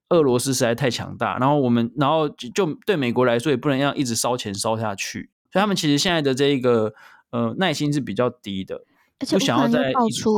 [0.07, 6.93] 俄罗斯实在太强大，然后我们然后就对美国来说也不能让一直烧钱烧下去，所以他们其实现在的这一个
[7.31, 8.85] 呃耐心是比较低的，
[9.19, 10.37] 而且不想要再爆出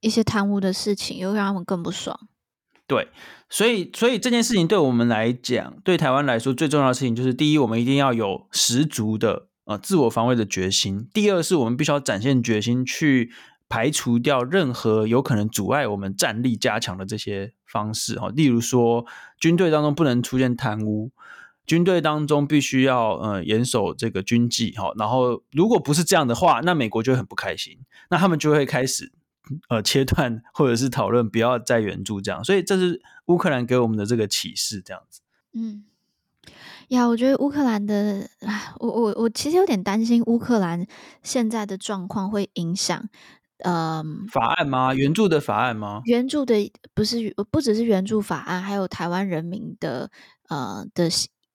[0.00, 2.18] 一些贪污的事情，又让他们更不爽。
[2.88, 3.06] 对，
[3.48, 9.49] 所以所以这件事情对我们来讲，对台湾来说最重要的事情就是，第一，我们一定要有十足的。
[9.70, 11.08] 啊，自我防卫的决心。
[11.14, 13.30] 第二是我们必须要展现决心，去
[13.68, 18.18] 排除掉任何有可能阻碍我们战力加强的这些方式。
[18.18, 19.06] 哈，例如说，
[19.38, 21.12] 军队当中不能出现贪污，
[21.64, 24.72] 军队当中必须要呃严守这个军纪。
[24.72, 27.78] 哈，然后如果不是这样的话，那美国就很不开心，
[28.10, 29.12] 那他们就会开始
[29.68, 32.42] 呃切断或者是讨论不要再援助这样。
[32.42, 35.20] 所以这是乌克兰给我们的这个启示，这样子。
[35.52, 35.84] 嗯。
[36.88, 38.28] 呀，我觉得乌克兰的，
[38.78, 40.86] 我我我其实有点担心乌克兰
[41.22, 43.08] 现在的状况会影响
[43.58, 44.92] 嗯，法案吗？
[44.94, 46.00] 援助的法案吗？
[46.06, 50.10] 援助的不是不只是援助法案，还有台湾人民的
[50.48, 51.08] 呃的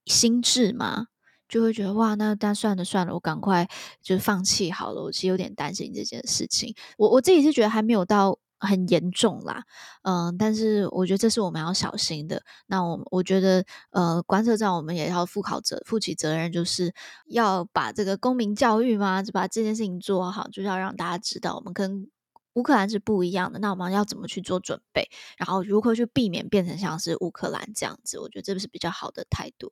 [0.05, 1.07] 心智嘛，
[1.49, 3.67] 就会觉得哇，那那算了算了，我赶快
[4.01, 5.01] 就放弃好了。
[5.03, 8.39] 我其实有点担心这件事情，我我自己是觉得还没有到。
[8.65, 9.63] 很严重啦，
[10.01, 12.41] 嗯、但是我觉得这是我们要小心的。
[12.67, 16.93] 那我我觉得，呃，观测站我们也要负考责，负起责任，就是
[17.27, 22.09] 要把这个公民教育嘛，就把这件事情做好，就是要让大家知道我们跟
[22.53, 23.59] 乌克兰是不一样的。
[23.59, 28.19] 那我们要怎么去做准备，然后如何去避免变成像是乌克兰这样子？
[28.19, 29.71] 我觉得这个是比较好的态度。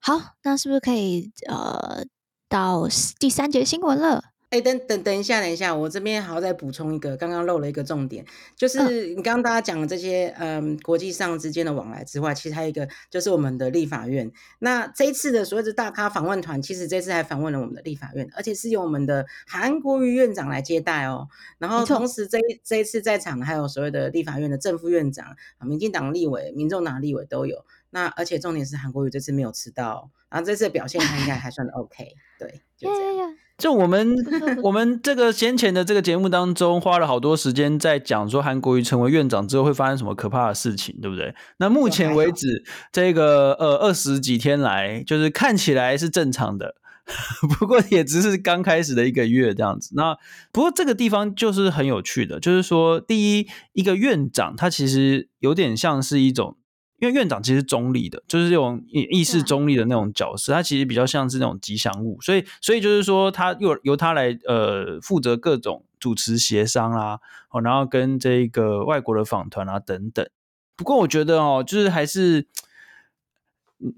[0.00, 2.04] 好，那是不是可以呃
[2.48, 4.33] 到第三节新闻了？
[4.54, 14.30] 哎，等等等一下，等一下，我这边还要再补充一个，刚刚漏了一个重点，就是你刚刚大家讲的这些，嗯，国际上之间的往来之外，其实还有一个就是我们的立法院。
[14.60, 21.26] 那这一次的所谓的大咖访问团，其实这次还访问了我们的立法院，而且是由我们的韩国瑜院长来接待哦。
[21.58, 27.66] 然后同时这一这一次在场的还有所谓的立法院的正副院长、民进党立委、民众党立委都有。
[27.90, 33.36] 那而且重点是韩国瑜这次没有迟到，然后这次的表现他应该还算 OK，对，就这样。
[33.56, 34.14] 就我们
[34.64, 41.34] 我们这个先前的这个节目当中，花了好多时间在讲说韩国瑜成为院长之后会发生什么可怕的事情，对不对？
[41.58, 46.74] 那目前为止，这个呃二十几天来，就是看起来是正常的，
[47.58, 49.92] 不过也只是刚开始的一个月这样子。
[49.94, 50.16] 那
[50.52, 56.56] 不过这个地方就是很有趣的，就是说，第一，一个院长他其实有点像是一种。
[57.04, 70.26] 因为院长其实中立的，就是这种意识中立的那种角色，他其实比较像是那种吉祥物，所以所以就是说，他由由他来呃负责各种主持协商啦，哦，然后跟这个外国的访团啊等等。
[70.76, 72.46] 不过我觉得哦，就是还是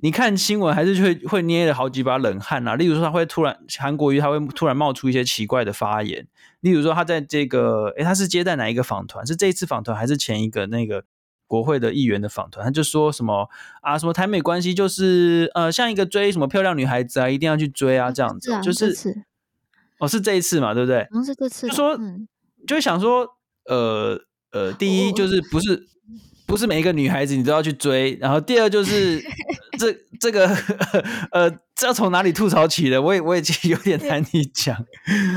[0.03, 2.75] 你看新闻还是会会捏了好几把冷汗啊。
[2.75, 6.27] 例如说，他会突然韩国瑜他会突然冒出一些奇怪的发言，
[6.61, 9.25] 例如说他在这个诶他是接待哪一个访团？
[9.25, 11.05] 是这一次访团还是前一个那个？
[11.47, 13.49] 国会的议员的访团，他就说什么
[13.83, 19.25] 啊，什么台美关系就是呃，像一个追什么漂亮女孩子啊，一定要去追啊，这样子，就是
[19.99, 21.07] 哦，是这一次嘛，对不对？
[21.13, 21.69] 嗯，是这次。
[21.69, 21.99] 就说，
[22.67, 23.27] 就想说，
[23.67, 25.87] 呃呃，第一就是不是
[26.47, 29.23] 不是每一个女孩子你都要去追，然后第二就是
[29.79, 30.49] 这这个
[31.31, 34.77] 呃，这要从哪里吐槽起的，我也我也有点难以讲。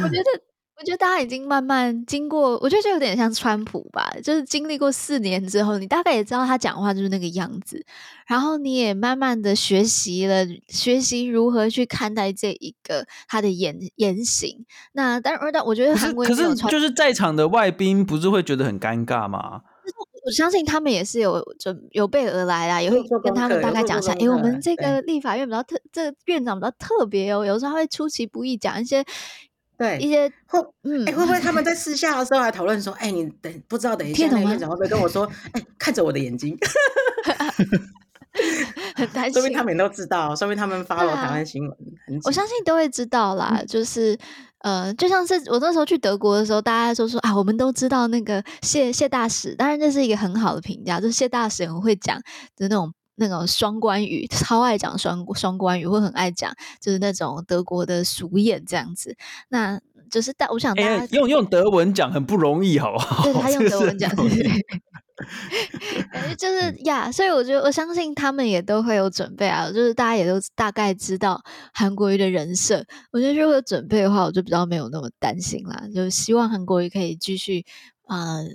[0.04, 0.49] 我觉得。
[0.80, 7.86] 我觉得大家已经慢慢经过，我觉得就有点像川普吧，就是经历过四年之后，你大概也知道他讲话就是那个样子，
[8.26, 14.66] 然后你也慢慢的学习了，学习如何去看待这一个他的言言行。
[14.94, 19.62] 那当然，但我觉得韩国可是就是在场的外宾不是会觉得很尴尬吗？
[20.26, 29.04] 我相信他们也是有准有备而来啦，也会跟他们大概讲一下，哎，我们这个立法院比较特，这个院长比较特别哦，有时候他会出其不意讲一些。
[29.80, 36.54] 对一些会，嗯，哎、欸，会不会他们在 私下的时候还讨论说，哎、欸，你等不知道等一下那个院长会不会跟我说，哎、欸，看着我的眼睛，
[38.96, 43.56] 很担心，说明他们都知道，说明他们发了台湾新闻，啊、我相信都会知道啦。
[43.58, 44.18] 嗯、就是
[44.60, 52.20] 呃，就像是我那时候去德国的时候，大家都说啊，我们都知道那个谢谢大使，当然这是一个很好的评价，就是谢大使很会讲，
[52.58, 52.92] 就是那种。
[53.20, 56.52] 那种双关语，超爱讲双双关语，会很爱讲，
[56.82, 59.16] 就是那种德国的俗谚这样子。
[59.50, 59.80] 那
[60.10, 63.24] 就是大，我想大家、欸、用用德文讲很不容易，好不好？
[63.24, 64.10] 对，他用德文讲，
[66.38, 67.12] 就是呀。
[67.12, 69.68] 所以我觉得，我相信他们也都会有准备啊。
[69.68, 72.84] 就是大家也都大概知道韩国瑜的人设。
[73.12, 75.84] 我觉得如果有准备的话，我就比较没有那么担心啦。
[75.94, 77.66] 就希望韩国瑜可以继续
[78.08, 78.38] 啊。
[78.38, 78.46] 呃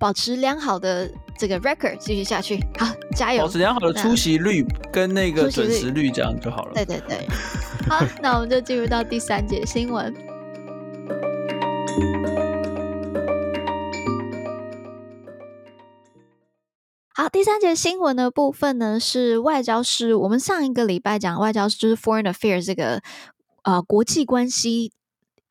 [0.00, 3.42] 保持良好的这个 record 继续下去，好，加油！
[3.42, 6.72] 保持良好的出席率跟那个准时率，这样就好了。
[6.72, 7.28] 对对对，
[7.86, 10.10] 好， 那我们就进入到第三节新闻。
[17.12, 20.22] 好，第三节新闻的部分呢是外交事务。
[20.22, 23.02] 我们上一个礼拜讲外交就是 foreign affairs 这个
[23.64, 24.92] 呃国际关系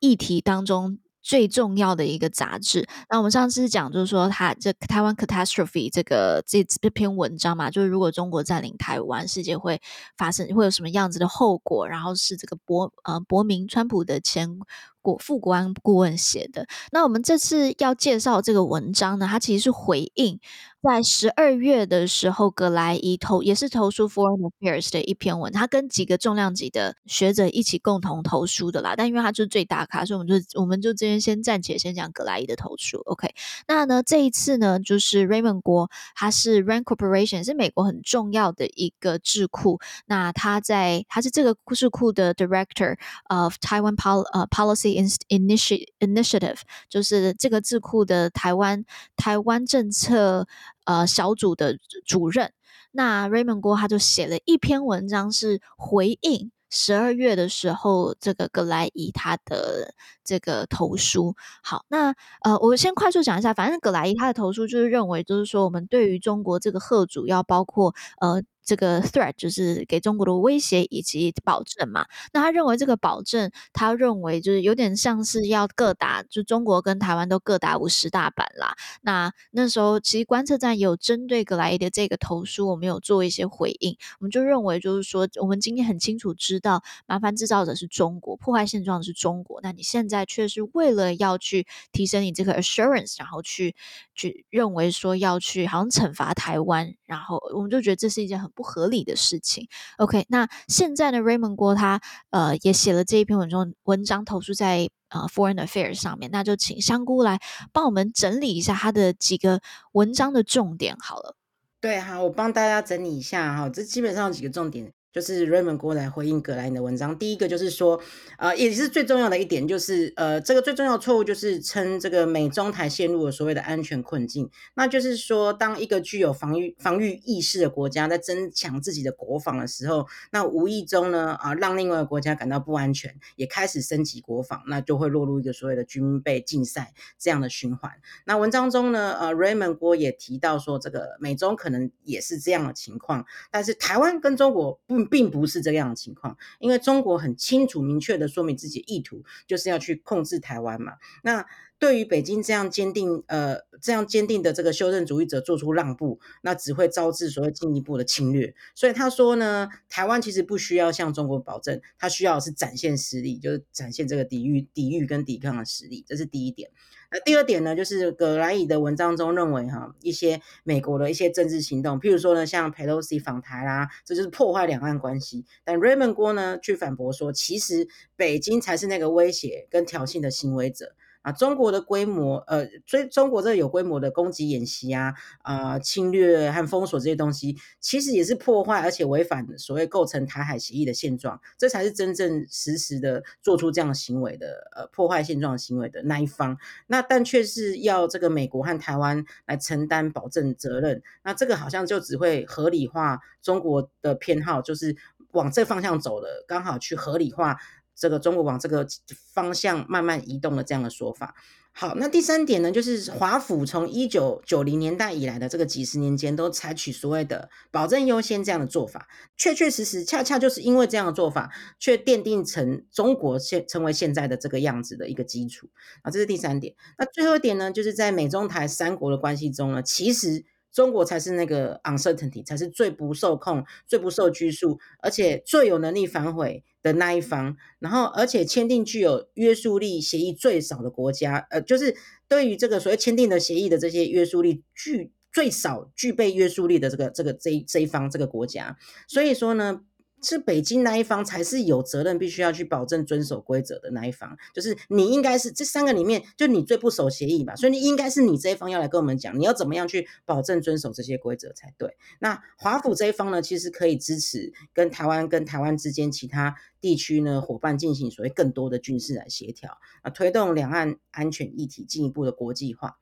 [0.00, 0.98] 议题当中。
[1.22, 2.88] 最重要的一个杂志。
[3.08, 9.80] 那我们上次讲，就是说，他这台湾 catastrophe 这个这这篇文章嘛，就是如果中国占领台湾，世界会
[10.16, 11.88] 发生会有什么样子的后果？
[11.88, 14.58] 然后是这个博呃博明川普的前
[15.02, 16.66] 国副国安顾问写的。
[16.92, 20.38] 那我们这次要介绍这个文章呢，它其实是回应
[20.82, 28.94] 在十二月的时候，格莱伊投也是投书 Foreign Affairs 的一篇文，他跟几个重量级的学者一起共同投书的啦。
[28.96, 33.02] 但因为他就是最大咖，所以我们就我们就这边先暂且先讲格莱伊的投书。
[33.04, 33.28] OK，
[33.68, 39.80] 那呢这一次呢，就是 Raymond 郭，他是 Rand Corporation 是美国很重要的一个智库。
[40.06, 42.96] 那他在他是这个智库的 Director
[43.28, 44.96] of Taiwan Pol 呃 Policy
[45.28, 50.48] Initiative，就是这个智库的台湾台湾政策。
[50.84, 52.52] 呃，小组的主任，
[52.92, 61.34] 那 Raymond 郭他就写了一篇文章，是回应十二月的时候这个葛莱伊他的这个投书。
[61.62, 68.42] 好，那呃，我先快速讲一下，反正葛莱伊他的投书就是认为，就是说我们对于中国这个贺主要包括呃。
[68.70, 72.06] 这个 threat 就是给中国的威胁以及保证嘛。
[72.32, 78.76] 那他认为这个保证，他认为就是有点像是要各打，就中国跟台湾都各打五十大板啦。
[79.02, 83.96] 那那时候其实观测站有针对葛莱的这个投诉，我们有做一些回应。
[84.20, 89.60] 我们就认为就是说，我们今天很清楚知道，麻烦制造者是中国，破坏现状的是中国。
[89.62, 93.74] 那你现在却是为了要去提升你这个 assurance，然后去
[94.14, 98.48] 去认为说要去好像惩罚台湾，然后我们就觉得这是一件很。
[98.52, 99.68] 不合理的事情。
[99.96, 107.40] OK，那现在呢，Raymond 郭他呃也写了这一篇文章，文章投诉在呃 Foreign Affairs 上面，那就请香菇来
[107.72, 111.36] 帮我们整理一下他的几个文章的重点好了。
[111.80, 114.92] 对，好，我帮大家整理一下哈，这基本上有几个重点。
[115.12, 118.00] 就是 Raymond 郭来回应葛莱仪的文章，第一个就是说，
[118.38, 137.90] 呃，也是最重要的一点，就是呃，这个最重要的错误就是称这个美中台陷入了所谓的安全困境，那就是说，当一个具有防御防御意识的国家在增强自己的国防的时候，那无意中呢，啊，让另外一个国家感到不安全，也开始升级国防，那就会落入一个所谓的军备竞赛这样的循环。
[138.26, 144.99] 那文章中呢，呃，Raymond 郭也提到说，这个美中可能也是这样的情况，但是台湾跟中国不。
[145.06, 150.94] 并不是这样的情况，因为中国很清楚明确的说明自己的意图，就是要去控制台湾嘛。
[151.22, 151.46] 那
[151.80, 158.54] 对于北京这样坚定，呃，这样坚定的这个修正主义者做出让步，那只会招致所谓进一步的侵略。
[158.74, 166.70] 所以他说呢，台湾其实不需要向中国保证，他需要是展现实力，就是展现这个抵御、抵御跟抵抗的实力，这是第一点。
[167.10, 175.46] 那第二点呢，就是葛莱仪的文章中认为，哈，一些美国的一些政治行动，譬如说呢，像佩洛西访台啦，这就是破坏两岸关系。
[175.64, 180.94] 但 Raymond 郭呢，去反驳说，其实北京才是那个威胁跟挑衅的行为者。
[181.22, 196.56] 啊，中国的规模，呃，所以中国这有规模的攻击演习啊，啊、侵略和封锁这些东西，其实也是破坏而且违反所谓构成台海协议的现状，这才是真正实时的做出这样的行为的，呃，破坏现状行为的那一方。
[196.86, 204.96] 那但却是要这个美国和台湾来承担保证责任，那这个好像就只会合理化中国的偏好，就是
[205.32, 207.58] 往这方向走了，刚好去合理化。
[208.00, 208.86] 这个中国往这个
[209.34, 211.34] 方向慢慢移动的这样的说法。
[211.72, 225.68] 好，那第三点呢，就是华府从一九九零年代以来的这个几十年间，都采取所谓的保证优先这样的做法，确确实实，恰恰就是因为这样的做法，却奠定成中国现成为现在的这个样子的一个基础
[226.02, 226.74] 啊，这是第三点。
[226.98, 230.46] 那最后一点呢，就是在美中台三国的关系中呢，其实。
[230.72, 237.56] 中国才是那个 uncertainty，才是最不受控、最不受拘束，而且最有能力反悔的那一方。
[237.78, 241.96] 然后，而且签订具有约束力协议最少的国家，呃，就是
[242.28, 248.76] 对于这个所谓签订的协议的这些约束力具最少具备约束力的这个这个这一这一方这个国家。
[249.08, 249.82] 所以说呢。
[250.22, 254.36] 是北京那一方才是有责任，必须要去保证遵守规则的那一方。
[254.54, 261.96] 就是你应该是这三个里面，就你最不守协议吧，所以你应该是你这一方要来跟我们讲，你要怎么样去保证遵守这些规则才对。
[262.18, 272.98] 那华府这一方呢，其实可以支持跟台湾跟台湾之间其他地区呢伙伴进行所谓更多的军事来协调啊，推动两岸安全议题进一步的国际化。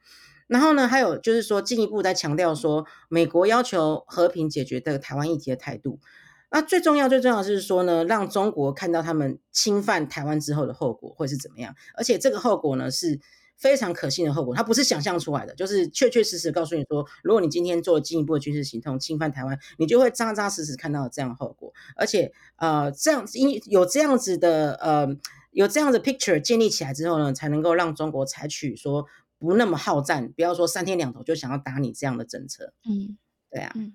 [0.47, 6.01] 然后呢，还有就是说进一步在强调说，美国要求和平解决这个台湾议题的态度。
[6.51, 13.21] 那最重要、最重要的是说呢，让中国看到他们侵犯台湾之后的后果会是怎么样，而且这个后果呢是
[13.57, 25.07] 非常可信的后果，它不是想象出来的，就是确确实实告诉你说，如果你今天做了进一步的军事行动侵犯台湾，你就会扎扎实实看到这样的后果，而且呃，这样因有这样子的呃
[25.51, 29.07] 有这样的 picture 建立起来之后呢，才能够让中国采取说
[29.39, 32.73] 不那么好战，不要说三天两头就想要打你这样的政策。
[32.89, 33.19] 嗯，
[33.51, 33.73] 对啊。
[33.75, 33.93] 嗯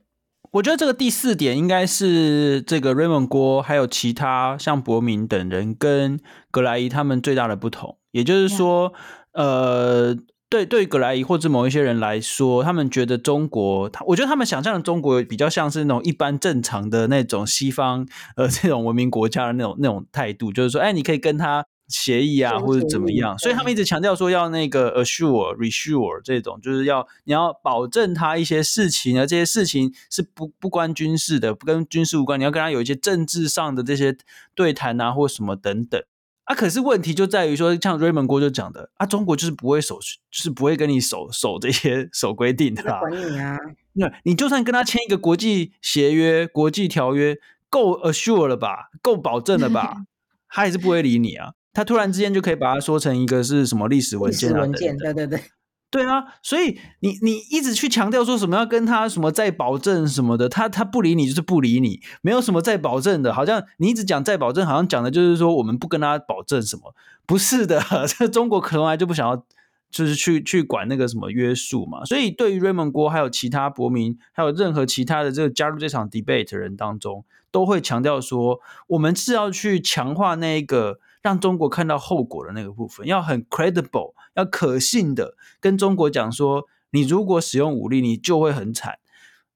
[0.54, 6.20] 我觉得这个第四点应该是这个 Raymond 郭还有其他像伯明等人跟
[6.52, 8.94] 葛莱伊他们最大的不同，也就是说.
[9.34, 10.16] 呃，
[10.48, 21.66] 对对葛莱伊或者某一些人来说，他们觉得中国，他我觉得他们想象的中国比较像是那种一般正常的那种西方呃这种文明国家的那种那种态度，就是说，哎，你可以跟他。
[21.94, 34.18] 协议啊，或者怎么样，所以他们一直强调说要那个 assure、reassure 这种，就是要你要保证他一些事情啊，这些事情是不不关军事的，不跟军事无关，你要跟他有一些政治上的这些
[34.56, 36.02] 对谈啊，或什么等等
[36.46, 36.56] 啊。
[36.56, 43.00] 可是问题就在于说，像 Raymond 郭就讲的啊，中国就是不会守，就是不会跟你守守这些 守规定的啦。
[43.00, 43.58] 管你啊，
[43.94, 47.38] 那你就算跟他签一个国际协约、国际条约，
[47.70, 50.06] 够 assure 了吧，够保证了吧，
[50.50, 51.54] 他也是不会理你啊。
[51.74, 54.54] 他突然之间就可以把它说成一个是什么历史文件啊？
[54.54, 55.44] 历史文件，对对对，
[55.90, 66.94] 对啊，所以你你一直去强调说什么要跟他什么再保证什么的，他他不理你就是不理你，没有什么再保证的，好像你一直讲再保证，好像讲的就是说我们不跟他保证什么，
[67.26, 67.82] 不是的，
[68.18, 69.44] 这中国从来就不想要
[69.90, 81.00] 就是去去管那个什么约束嘛，所以对于 Raymond 郭还有其他国民，还有任何其他的这个加入这场 debate 的人当中，都会强调说，我们是要去强化那个。
[81.24, 89.00] 让中国看到后果的那个部分，要很 credible，要可信的跟中国讲说，你如果使用武力，你就会很惨，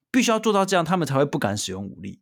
[0.10, 2.22] 必须要做到这样，他们才会不敢使用武力。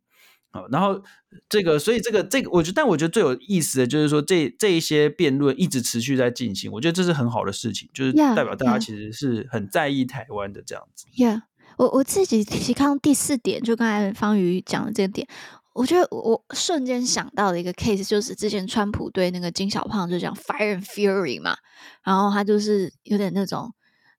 [0.49, 1.03] 好，然后
[1.47, 11.05] 这个，所以这个这个，我觉得，但我觉得最有意思的就是说，这这一些辩论一直持续在进行，我觉得这是很好的事情，就是代表大家其实是很在意台湾的这样子。
[11.15, 11.41] Yeah，
[11.77, 15.27] 我我自己提到第四点，就刚才方瑜讲的这个点。
[15.75, 21.57] 我觉得我瞬间想到的一个 case 就是之前川普对那个金小胖就讲 fire and fury 嘛，
[22.01, 23.73] 然后他就是有点那种，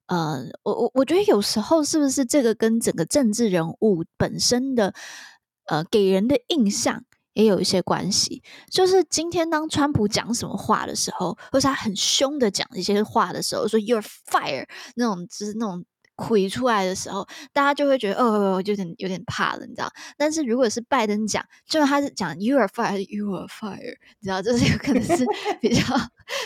[0.05, 4.93] 呃，我我我觉得有时候是不是这个跟整个政治人物本身的
[5.65, 7.03] 呃给人的印象
[7.33, 8.43] 也有一些关系？
[8.69, 15.83] 就是今天当川普讲什么话的时候，或是他很凶的讲一些话的时候，说 you're fire 那种就是那种。
[16.17, 19.89] 亏出来的时候，大家就会觉得哦，有点有点怕了，你知道？
[20.17, 25.23] 但是如果是拜登讲，就是他是讲 “you are fire”，“you are fire”，你知道，这是有可能是
[25.61, 25.83] 比较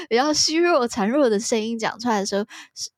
[0.09, 2.45] 比较虚弱、孱弱的声音讲出来的时候，
[2.75, 2.89] 是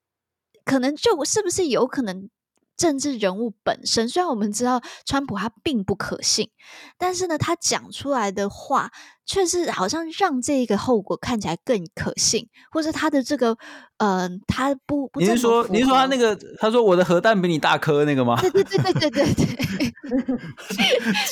[0.66, 2.30] 可能就是不是有可能
[2.76, 4.10] 政治人物本身？
[4.10, 6.50] 虽然我们知道川普他并不可信，
[6.98, 8.92] 但是呢，他讲出来的话。
[9.26, 13.58] 确实好像让这个后果看起来更可信，或者他的这个，
[13.98, 15.20] 嗯、呃，他不不。
[15.20, 18.40] 你是说，你是说他那个，他说我的核弹比你大颗那个吗？
[18.42, 19.94] 对对对对对对对，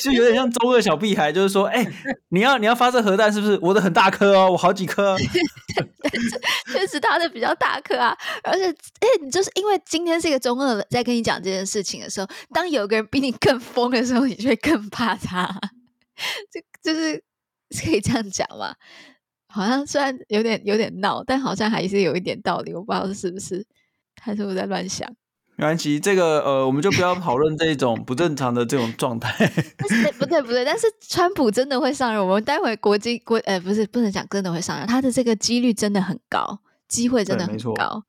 [0.02, 1.92] 就有点像中二小屁孩，就是说，哎、欸，
[2.30, 3.58] 你要你要发射核弹是不是？
[3.60, 5.16] 我的很大颗哦，我好几颗。
[6.72, 8.70] 确实他的比较大颗啊，而且，
[9.00, 15.46] 哎，你就是因为今天是一个中二在跟你讲这件事情的时候，当有个人比你更疯的时候，你就会更怕他。
[16.50, 17.22] 就就是。
[17.80, 18.74] 可以这样讲吗？
[19.48, 22.72] 好像虽然有点有点闹，但好像还是有一点道理。
[22.72, 23.62] 我不知道是不是，
[24.20, 25.06] 还是我在乱想。
[25.56, 29.30] 没关系，这个呃，我们就不要讨论这种不正常的这种状态。
[29.76, 32.26] 但是不对不对，但是川普真的会上任。
[32.26, 38.02] 我们待会国际国呃不是不能讲真的会上任，他的这个几率真的很高，机会真的很高。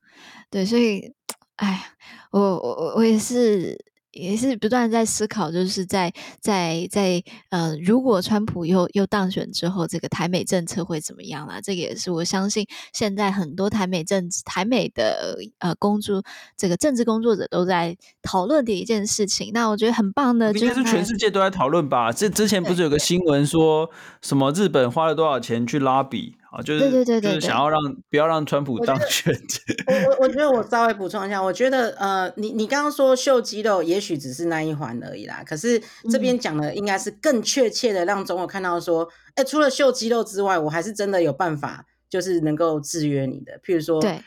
[0.50, 1.12] 对，对，所以
[1.56, 1.92] 哎，
[2.30, 3.78] 我我我也是。
[4.14, 11.60] 也是不断在思考，就是在在在呃，如果川普又又当选之后，这个台美政策会怎么样啦？
[11.60, 16.22] 这个也是我相信现在很多台美政治、台美的呃工作
[16.56, 19.50] 这个政治工作者都在讨论的一件事情。
[19.52, 22.12] 那我觉得很棒的，应该是全世界都在讨论吧？
[22.12, 23.90] 这之前不是有个新闻说
[24.22, 26.36] 什么日本花了多少钱去拉比？
[26.54, 29.34] 啊，就是对对对对，就是想要让不要让川普当选。
[29.86, 35.42] 我我我觉得我稍微补充一下，我觉得呃，你你刚刚说秀肌肉，也许只是那一环而已啦。
[35.44, 35.82] 可是
[36.12, 39.02] 这边讲的应该是更确切的，让中国看到说，
[39.34, 43.58] 哎、欸，除了秀肌肉之外，我还是真的有办法，就是能够制约你的。
[43.64, 44.22] 譬如说，对，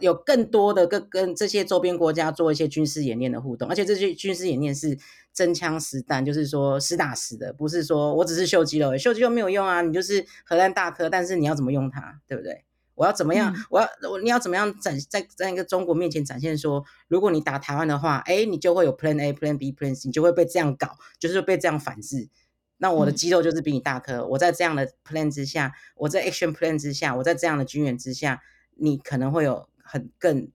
[0.00, 4.96] 有更多的跟跟这些周边国家做一些军事演练的互动，而且这些军事演练是。
[5.32, 9.80] 真枪实弹，就是说实打实的，不是说我只是秀肌肉，秀肌肉没有用啊！
[9.80, 12.64] 你就是核弹大颗，但是你要怎么用它，对不对？
[12.94, 13.54] 我要怎么样？
[13.56, 22.28] 嗯、我要我你要怎么样展在在一个中国面前展现说，如果你打台湾的话，哎，你就会有 Plan A、Plan B、Plan C，你就会被这样搞，就是被这样反制。
[22.76, 28.42] 那我的肌肉就是比你大颗，嗯、我在这样的 Plan 之下，我在 Action Plan 之下，我在这样的军援之下，
[28.74, 30.50] 你可能会有很更。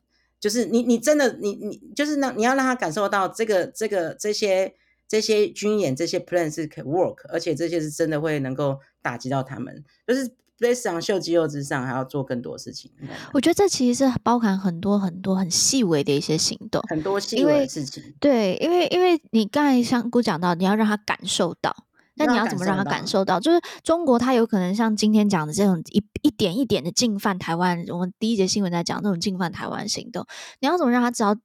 [0.47, 4.73] 就是你，你真的，你你就是让你要让他感受到这个这个这些
[5.05, 9.83] 这些军演这些 plan 是可 work，而且这些是真的会能够打击到他们。
[10.07, 12.89] 就是在上秀肌肉之上，还要做更多事情。
[13.33, 18.01] 我觉得这其实是包含很多很多很细微的一些行动，很多细微的事情。
[18.21, 21.75] 对，因为因为你刚才香菇讲到，你要让他感受到。
[22.17, 23.39] 那你要怎么让他感受到？
[23.39, 27.85] 就是中国，他有可能像今天讲的这种一一点一点的进犯台湾。
[27.89, 30.25] 我们第一节新闻在讲这种进犯台湾行动，
[30.59, 31.35] 你要怎么让他知道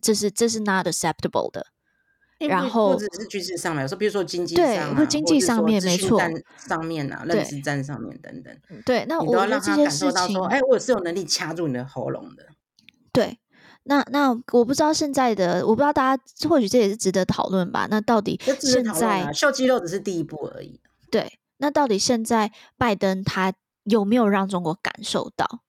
[0.00, 1.66] 这是这是 not acceptable 的？
[2.38, 6.20] 然后或者是军事上面，说比如说经济上、啊，对，或经济上面没错，
[6.58, 8.54] 上面啊，认知战上面等等。
[8.84, 12.46] 对，那我觉得这些事情，哎，我是有能力掐住你的喉咙的。
[13.12, 13.38] 对。
[13.84, 17.86] 那那我不知道现在的，我不知道大家或许这也是值得讨论吧。
[17.90, 20.80] 那到底现在、啊、秀肌肉只是第一步而已。
[21.10, 23.52] 对，那到底现在拜登他
[23.84, 25.60] 有没有让中国感受到？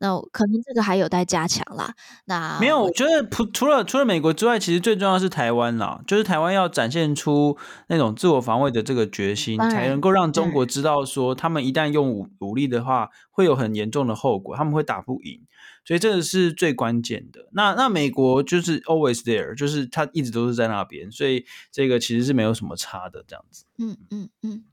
[0.00, 1.92] 那可能这个还有待加强啦。
[2.26, 7.56] 那没有，我觉得除除了除了美国之外，其实最重要的是台湾啦，就是台湾要展现出
[7.88, 15.40] 那种自我防卫的这个决心，才能够让中国知道说，他们一旦用武武力的话，会有很严重的后果，他们会打不赢。
[15.88, 17.48] 所以这个是最关键的。
[17.52, 23.64] 那那美国就是 always there，就是它一直都是在那边，所以这个其实是没有什么差的这样子。
[23.78, 24.64] 嗯嗯嗯。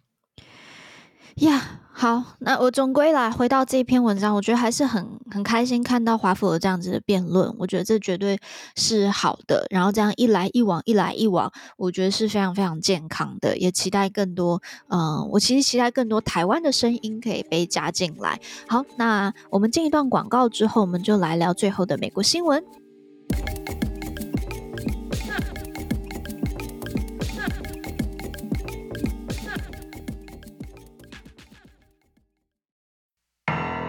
[1.41, 8.39] 呀、好，那我总归来回到这篇文章，我觉得还是很很开心看到华府的这样子的辩论，我觉得这绝对
[8.77, 9.65] 是好的。
[9.69, 13.57] 然后这样一来一往，一来一往，我觉得是非常非常健康的。
[13.57, 18.39] 也期待更多，嗯、我其实期待更多台湾的声音可以被加进来。
[18.67, 22.63] 好，那我们进一段广告之后，我们就来聊最后的美国新闻。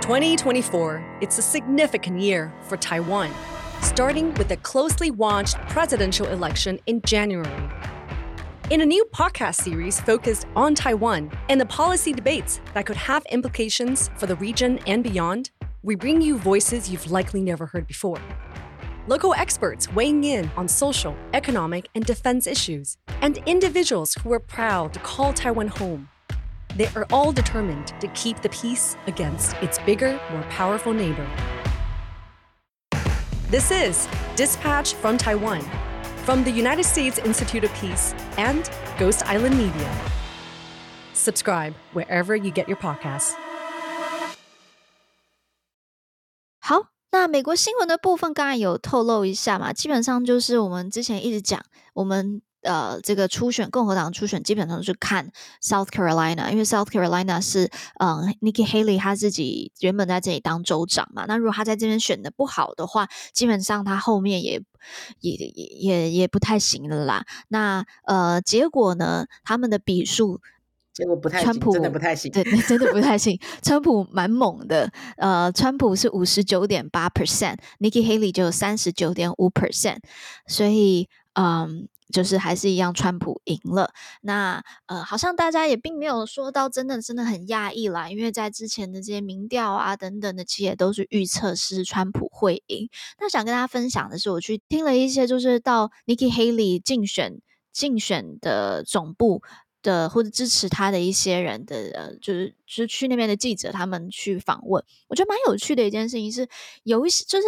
[0.07, 3.29] 2024, it's a significant year for Taiwan,
[3.83, 7.69] starting with a closely watched presidential election in January.
[8.71, 13.25] In a new podcast series focused on Taiwan and the policy debates that could have
[13.33, 15.51] implications for the region and beyond,
[15.83, 18.21] we bring you voices you've likely never heard before.
[19.09, 24.95] Local experts weighing in on social, economic, and defense issues, and individuals who are proud
[24.95, 26.09] to call Taiwan home
[26.78, 31.26] they are all determined to keep the peace against its bigger, more powerful neighbor.
[33.50, 35.62] This is Dispatch from Taiwan,
[36.26, 39.92] from the United States Institute of Peace and Ghost Island Media.
[41.14, 43.34] Subscribe wherever you get your podcasts.
[46.60, 51.62] 好，那美国新闻的部分刚才有透露一下嘛，基本上就是我们之前一直讲，
[51.94, 52.42] 我们。
[52.67, 55.31] 呃，这个初选共和党初选基本上是看
[55.62, 64.61] South Carolina，因为 South Carolina 是嗯、呃、Nikki Haley 他自己原本在这里当州长嘛，那如果他在这边选的不好的话，基本上他后面也
[65.21, 67.25] 也也也也不太行了啦。
[67.49, 70.41] 那呃，结果呢，他们的比数
[70.93, 73.39] 结果不太行，川普真的不太行，对，真的不太行。
[73.62, 79.99] 川普蛮猛的，呃，川普是五十九点八 percent，Nikki Haley 就有三十九点五 percent，
[80.47, 81.89] 所以嗯。
[82.13, 83.93] 就是还是一样，川普赢了。
[84.23, 92.89] 那呃，好像大家也并没有说到真的真的很讶异啦，因为在之前的这些民调啊等等的，其实也都是预测是川普会赢。
[93.19, 97.41] 那想跟大家分享的是，我去听了一些，就是到 Nikki Haley 竞选
[97.73, 99.43] 竞选的总部
[99.83, 106.49] 的或者支持他的一些人的呃，就是就是去那边的记者他们去访问，我觉得蛮有趣的一件事情是，
[106.85, 107.47] 有一些就是。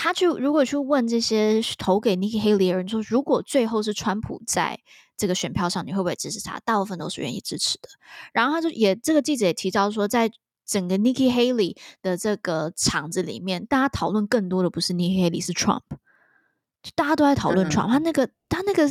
[0.00, 4.78] 他去如果去问这些投给 Nikki Haley 的人说，如果最后是川普在
[5.16, 6.60] 这个选票上，你会不会支持他？
[6.60, 7.88] 大部分都是愿意支持的。
[8.32, 10.30] 然后他就也这个记者也提到说，在
[10.64, 15.82] 整个 Nikki Haley 的这个场子里面，大家讨论更多的不是 Nikki Haley，是 Trump，
[16.82, 17.88] 就大家都在讨论 Trump。
[17.88, 18.88] 他那个他那个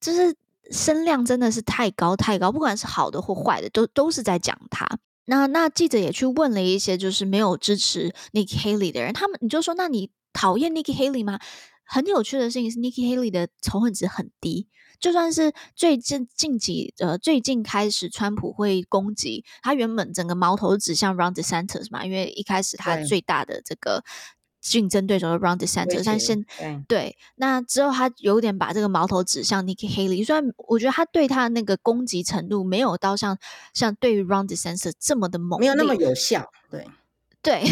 [0.00, 0.36] 就是
[0.70, 4.86] 声量真的是太高太高，不管是好的或坏的，都都是在讲他。
[5.30, 11.38] 那那记者也去问了一些就是没有支持 Nikki Haley 的人，他们你就说，那你讨厌 Nikki Haley 吗？
[11.84, 14.66] 很有趣的事情是，Nikki Haley 的仇恨值很低，
[14.98, 24.02] 就算是最近近几呃最近开始川普会攻击他，原本整个矛头指向 Ron DeSantis 嘛，因为一开始他最大的这个。
[24.60, 33.38] 竞争对手的 Ron DeSantis，但现对，对那之后他有点把这个矛头指向 Nikki Haley，虽然我觉得他对他的那个攻击程度没有到像
[33.72, 36.86] 像对于 Ron DeSantis 这么的猛，没有那么有效，对
[37.42, 37.62] 对。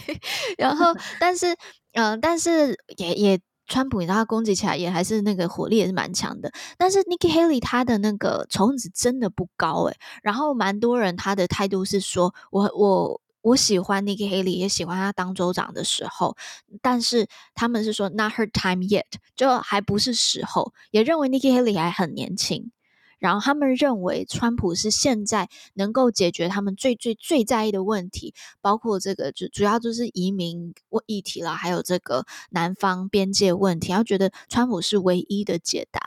[0.56, 1.52] 然后， 但是，
[1.92, 13.20] 嗯、呃，但是也也，川普你知道他攻击起来也还是那个火力也是蛮强的，但是 Nikki Haley 他的那个仇恨值真的不高诶，然后蛮多人他的态度是说我我。
[13.42, 16.36] 我喜欢 Nikki Haley，也喜欢她当州长的时候，
[16.82, 22.70] 但是他们是说 not her time yet，就还不是时候，也认为 Nikki Haley 还很年轻。
[23.18, 28.32] 然后他们认为川普是现在能够解决他们最最最在意的问题，
[28.62, 30.72] 包括这个就主要就是移民
[31.04, 36.00] 议题啦，还有这个南方边界问题，他觉得川普是唯一的解答。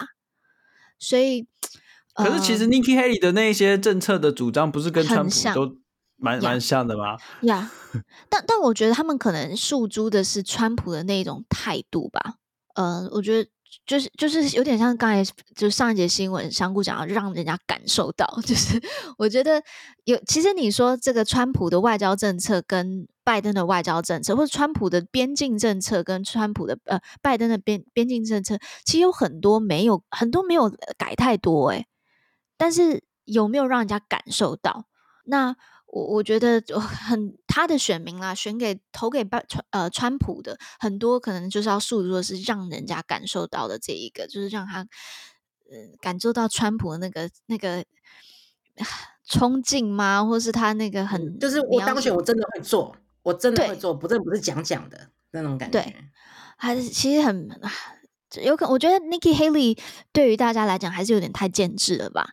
[0.97, 1.45] 所以，
[2.15, 5.77] 可是其实 Nikki Haley 的那些政策的主张，不是跟川普都
[6.23, 7.17] 蛮蛮像的吧？
[7.41, 8.01] 呀、yeah.
[8.29, 12.35] 但但我觉得他们可能诉诸的是川普的那种态度吧。
[12.75, 13.49] 呃，我觉得。
[13.87, 18.79] 就是就是有点像刚才就上一节新闻香菇讲的，让人家感受到，就是
[19.17, 19.59] 我觉得
[20.05, 31.87] 有其实你说这个川普的外交政策跟拜登的外交政策，或者川普的边境政策跟川普的呃拜登的边边境政策，其实有很多没有很多没有改太多诶，
[32.55, 34.85] 但是有没有让人家感受到？
[35.25, 35.55] 那。
[35.93, 44.81] 我我觉得很他的选民啦，选给投给拜川呃川普的很多，可能就是要诉说是让人家感受到的这一个，就是让他
[45.71, 47.85] 嗯感受到川普的那个那个
[49.29, 50.25] 冲劲吗？
[50.25, 55.79] 或是他那个很就是我当选，我真的会做，我真的会做，不，这不是讲讲的那种感觉。
[55.79, 55.95] 对，
[56.57, 57.47] 还是其实很
[58.41, 59.77] 有可能，我觉得 Nikki Haley
[60.11, 62.31] 对于大家来讲还是有点太建制了吧。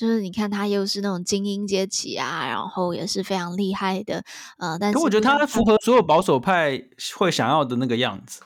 [0.00, 4.24] 就是你看他又是那种精英阶级啊，然后也是非常厉害的，
[4.56, 6.82] 呃，但是我觉得他符合所有保守派
[7.18, 8.40] 会想要的那个样子。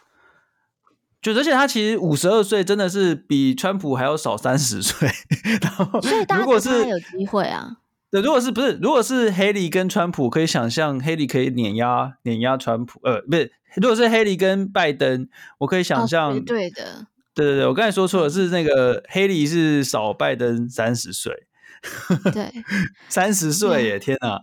[1.22, 5.08] 就而且他其实五十二岁，真的是比川普还要少三十岁。
[5.62, 7.76] 然后，所以如果是有机会啊，
[8.10, 15.28] 对，如果是不是如果是黑利跟川普，可以想象黑利可以碾压碾压川普，呃，不是，如果是黑利跟拜登，
[15.58, 17.06] 我可以想象，哦，对的。
[17.34, 21.34] 对对对，我刚才说错了，是那个黑利是少拜登三十岁，
[22.32, 22.52] 对，
[23.10, 24.40] 三十岁耶，天哪！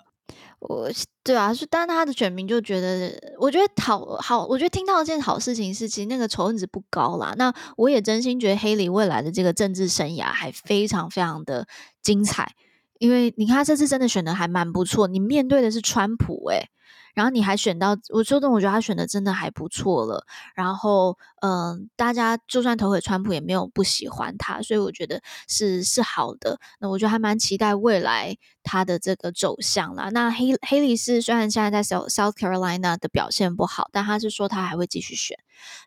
[0.60, 0.88] 我
[1.24, 7.34] 对啊，是，但他的选民就觉得，我觉得好好，我觉得听到一件好事情是，其实那个仇恨值不高啦。
[7.38, 11.66] 那我也真心觉得黑利未来的这个政治生涯还非常非常的
[12.04, 12.54] 精彩，
[13.00, 16.68] 因为你看他这次真的选的还蛮不错，你面对的是川普，诶。
[17.14, 20.26] 然后你还选到，我说的，我觉得他选的真的还不错了。
[20.56, 26.60] 然后，嗯、大家就算投给川普，也没有不喜欢他，所以我觉得是是好的。
[26.80, 30.10] 那我觉得还蛮期待未来他的这个走向啦。
[30.10, 35.38] 那黑黑利斯虽然现在在 South South Carolina 的表现不好，但他是说他还会继续选。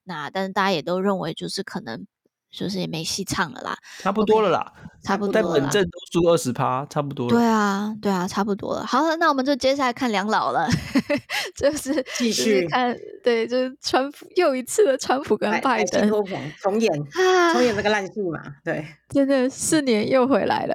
[0.05, 2.07] 那但是大家也都认为，就是可能。
[2.57, 5.43] 就是也没戏唱了啦，差不多了啦，okay, 差不多了。
[5.43, 7.31] 在本镇都输二十趴，差不多了。
[7.31, 8.87] 对啊，对啊，差不多了。
[8.87, 10.69] 好了，那我们就接下来看两老了，
[11.57, 16.25] 就是继续、看，对，就是川普又一次的川普跟拜登重
[16.81, 17.05] 演，
[17.53, 18.41] 重演这个烂戏嘛？
[18.65, 20.75] 对，真的四年又回来了。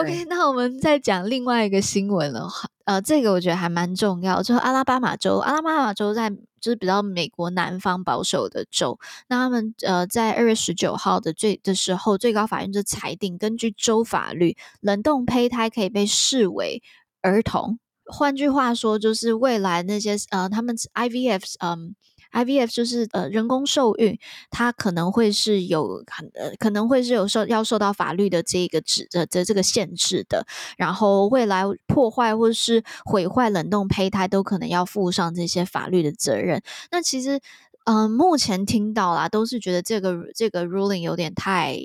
[0.00, 2.48] OK，那我们再讲另外一个新闻了。
[2.84, 6.30] 呃，这个我觉得还蛮重要，就是阿拉巴马州，阿拉巴马州在
[6.60, 8.98] 就是比较美国南方保守的州。
[9.28, 16.82] 那他们呃在二月十九号的最的时候，最高法院就裁定，根据州法律，冷冻胚胎可以被视为
[17.20, 17.78] 儿童。
[18.06, 21.94] 换句话说，就是未来那些呃他们 IVF 嗯。
[22.32, 24.18] IVF 就是呃人工受孕，
[24.50, 36.62] 它可能会是有很呃可能会是有受要受到法律的这个指的的这个限制的，然后未来破坏或是毁坏冷冻胚胎都可能要负上这些法律的责任。
[36.90, 37.40] 那其实
[37.84, 41.78] 嗯、目前听到啦都是觉得这个这个 ruling 有点太。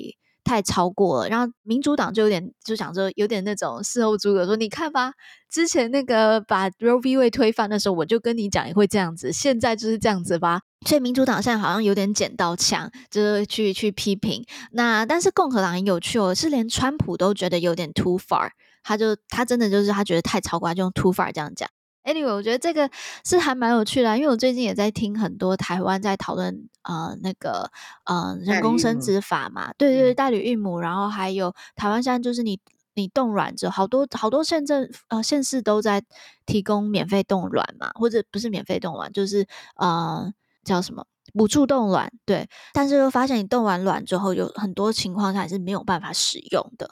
[0.44, 5.14] 太超过了，然后民主党就有点就想说，有点那种事后诸葛说，你看吧，
[5.50, 7.18] 之前那个把 Roe v.
[7.18, 10.62] w a 推翻的时候，我就跟你讲也会这样子，现在就是这样子吧。
[10.86, 14.46] 所以民主党现在好像有点捡到枪，就是去去批评。
[14.72, 18.50] 那但是共和党很有趣哦，是连川普都觉得有点 too far，
[18.84, 21.70] 他就他真的就是他觉得太超过，他就用 too far 这样讲。
[22.04, 22.90] Anyway，我觉得这个
[23.24, 27.72] 是还蛮有趣的，因为我最近也在听很多台湾在讨论呃那个
[28.06, 32.60] 呃人工生殖法嘛，对对，代理孕母，然后还有台湾现在就是你
[32.94, 36.04] 你冻卵之后，好多好多县政呃县市都在
[36.46, 39.48] 提供免费冻卵嘛，或者不是免费冻卵，就是
[39.78, 40.32] 呃
[40.64, 46.90] 叫什么补助冻卵，对，但是又发现你冻完卵之后，有很多情况下还是没有办法使用的。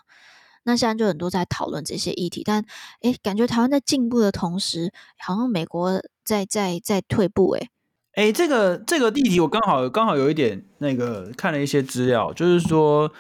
[0.64, 2.64] 那现在就很多在讨论这些议题，但
[3.02, 7.52] 诶，感觉台湾在进步的同时，好像美国在在在退步。
[7.52, 7.70] 诶，
[8.16, 13.12] 诶，这个这个议题我刚好刚好有一点那个看了一些资料，就是说。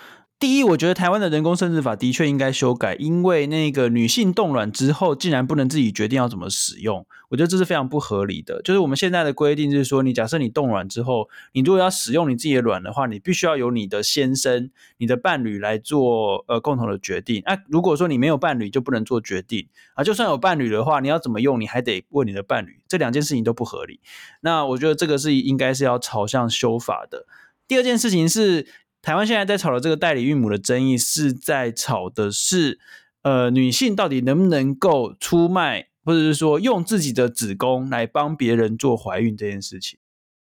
[0.41, 8.59] 第一，我觉得台湾的人工生殖法的确应该修改，因为那个女性冻卵之后竟然不能自己决定要怎么使用，我觉得这是非常不合理的。
[8.63, 17.43] 就是我们现在的规定就是说，你假设你冻卵之后，你如果要使用你自己的卵的话，你必须要由你的先生、你的伴侣来做呃共同的决定。
[17.45, 20.03] 那、如果说你没有伴侣，就不能做决定啊。
[20.03, 23.99] 就算有伴侣的话，你要怎么用，你还得问你的伴侣，这两件事情都不合理。
[24.39, 27.27] 那我觉得这个是应该是要朝向修法的。
[27.67, 28.65] 第二件事情是。
[29.01, 32.79] 台湾现在在吵的这个代理孕母的争议，是在吵的是，
[33.23, 39.97] 呃，女性到底能不能够出卖，或者是说用自己的子宫来帮别人做怀孕这件事情。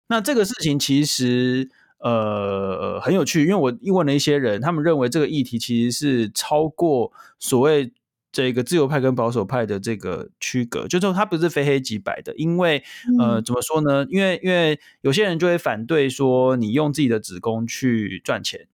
[0.08, 7.92] 那这个事情其实，呃很有趣，因为我问了一些人，他们认为这个议题其实是超过所谓
[8.30, 12.34] 这个自由派跟保守派的这个区隔，就是说它不是非黑即白的。
[12.36, 12.82] 因为
[13.18, 14.06] 呃怎么说呢？
[14.10, 18.68] 因为因为有些人就会反对说你用自己的子宫去赚钱，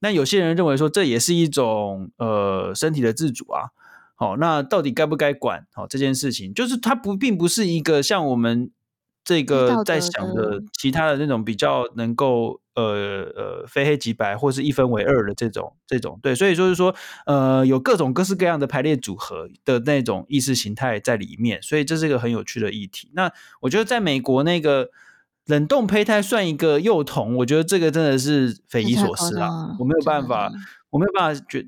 [0.00, 3.70] 那有些人认为说这也是一种呃身体的自主啊。
[4.16, 5.66] 好，那到底该不该管？
[5.72, 8.70] 好，这件事情就是它不并不是一个像我们
[9.24, 16.94] 这个在想的其他的那种比较能够呃呃非黑即白或是一分为二的这种这种对，所以就是说
[17.24, 23.10] 呃有各种各式各样的排列组合的那种意识形态在里面，所以这是一个很有趣的议题。
[23.14, 24.90] 那我觉得在美国那个
[25.46, 29.76] 冷冻胚胎算一个幼童，我觉得这个真的是匪夷所思啊！
[29.78, 30.52] 我没有办法，
[30.90, 31.66] 我没有办法觉。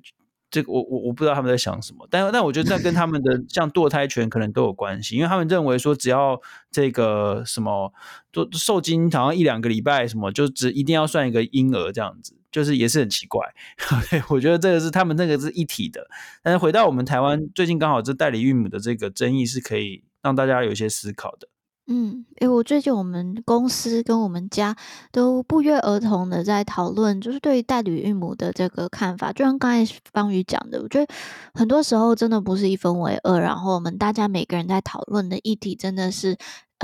[0.51, 6.41] 这个我我我不知道他们在想什么，但但我觉得这跟他们的 像堕胎权可能都有关系，因为他们认为说只要
[6.71, 7.93] 这个什么
[8.33, 13.45] 做受精好像一两个礼拜什么，就只一定要算一个婴儿这样子，就是也是很奇怪。
[14.31, 16.07] 我觉得这个是他们那个是一体的，
[16.43, 21.49] 但是回到我们台湾，最近刚好这代理孕母的这个争议是可以让大家有一些思考的。
[21.89, 24.75] 嗯，诶，我最近我们公司跟我们家
[25.13, 29.33] 都不约而同的在讨论，就是对于代理孕母的这个看法。
[29.33, 31.15] 就像刚才方宇讲的，我觉得
[31.55, 36.37] 很多时候真的不是一分为二，然后我们大家每个人在讨论的议题真的是，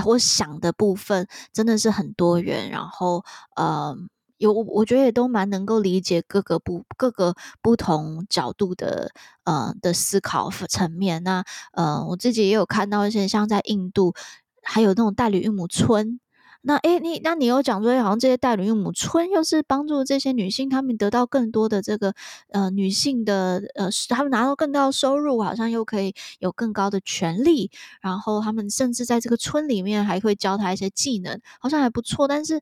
[0.07, 3.25] 我想的部分真的是很多元，然后
[3.57, 3.97] 呃，
[4.39, 9.11] 有我觉得也都蛮能够理解各个不各个不同角度的
[9.43, 11.25] 呃的思考层面。
[11.25, 14.15] 那呃，我自己也有看到一些像在印度。
[14.63, 16.21] 还有那种代理孕母村，
[16.63, 22.15] 那诶，你那你又讲说，好像这些代理孕母村又是帮助这些女性，她们得到更多的这个
[22.51, 32.29] 呃女性的呃，她们拿到更高的收入，好像又可以有更高的权利，然后她们甚至在这个村里面还会教她一些技能，好像还不错。
[32.29, 32.61] 但是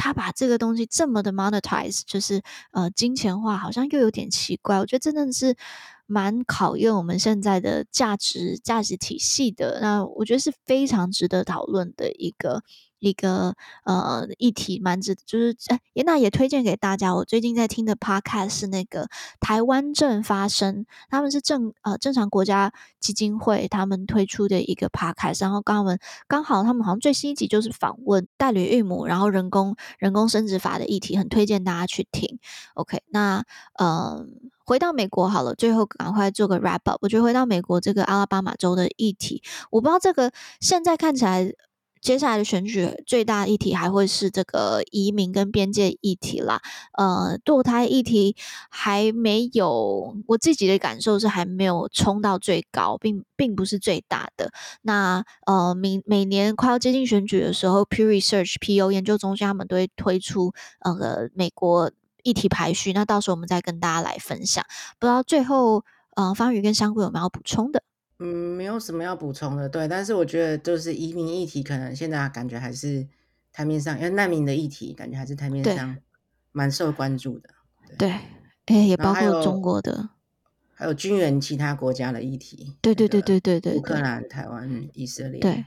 [0.00, 2.42] 他把这个东西这么的 monetize，就是
[2.72, 4.78] 呃金钱化，好像又有点奇怪。
[4.78, 5.54] 我觉得真的是。
[6.12, 12.64] 蛮考验我们现在的价值价值体系的，那我觉得是非常值得讨论的一个
[13.00, 17.14] 一个呃议题，蛮值就是哎，那也推荐给大家。
[17.14, 19.08] 我最近在听的 podcast 是那个
[19.40, 25.92] 台湾正发声，他们是正呃正常国家基金会他们推出的一个 podcast，然后刚好
[26.28, 32.38] 刚好他们好像最新一集就是访问代理孕母，然后人工人工生殖法的议题，很推荐大家去听。
[32.74, 33.44] OK，那
[33.74, 33.88] 嗯。
[33.88, 34.26] 呃
[34.70, 36.96] 回到美国好了，最后赶快做个 wrap up。
[37.00, 40.30] 我觉得回到美国这个阿拉巴马州的议题，我不知道这个
[40.60, 41.52] 现在看起来，
[42.00, 46.60] 接下来的选举最大议题还会是这个移民跟边界议题啦。
[46.98, 48.36] 呃，堕胎议题
[48.68, 54.50] 还没有，我自己的感受是还没有冲到最高，并并不是最大的。
[54.82, 61.90] 那呃，每每年快要接近选举的时候，Pew Research PO 研究中心他们都会推出呃美国。
[62.22, 64.62] 议题排序，那到时候我们再跟大家来分享。
[64.98, 65.82] 不知道最后，
[66.16, 67.82] 呃，方宇跟香菇有没有补充的？
[68.22, 69.88] 嗯，没有什么要补充的，对。
[69.88, 73.08] 但是我觉得，就是移民议题，可能现在感觉还是
[73.50, 75.96] 台面上，因为难民的议题，感觉还是台面上
[76.52, 77.48] 蛮受关注的。
[77.98, 80.10] 对，哎、欸，也包括中国的，
[80.74, 82.76] 还有军援其他国家的议题。
[82.82, 85.64] 对对对对对对，乌克兰、台湾、以色列，对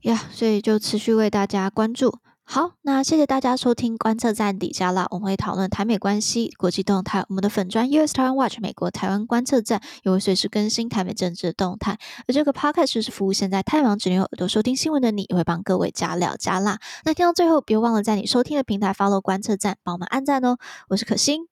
[0.00, 2.18] 呀，所以就持续为大家关注。
[2.48, 7.24] 好，那谢谢大家收听观测站底加拉，我们会讨论台美关系、国际动态。
[7.28, 11.98] 我们的粉专 US Taiwan Watch 美国台湾观测站也会随时更新台美政治的动态。
[12.28, 16.78] 而这个 podcast 是服务现在太忙只能用耳朵收听新闻的你，也会帮各位加料加辣。
[17.04, 20.56] 那听到最后，别忘了在你收听的平台 follow 观测站，帮我们按赞哦。
[20.88, 21.48] 我是可心，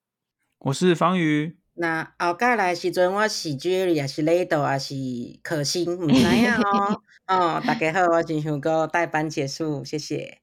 [0.61, 1.64] 我是方宇。
[1.77, 4.95] 那后盖来时阵，我是 Jerry，也是雷豆，还是
[5.43, 7.01] 可心，唔知样哦。
[7.27, 10.39] 哦，大家好，我是想哥代班结束，谢谢。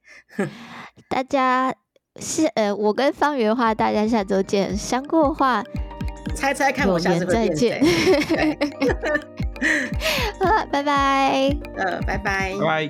[1.07, 1.73] 大家
[2.19, 4.75] 是呃，我跟方圆的话，大家下周见。
[4.75, 5.63] 香菇的话，
[6.35, 7.81] 猜猜看，我下次再见。
[10.39, 11.49] 好了，拜拜。
[11.77, 12.53] 呃，拜拜。
[12.59, 12.89] 拜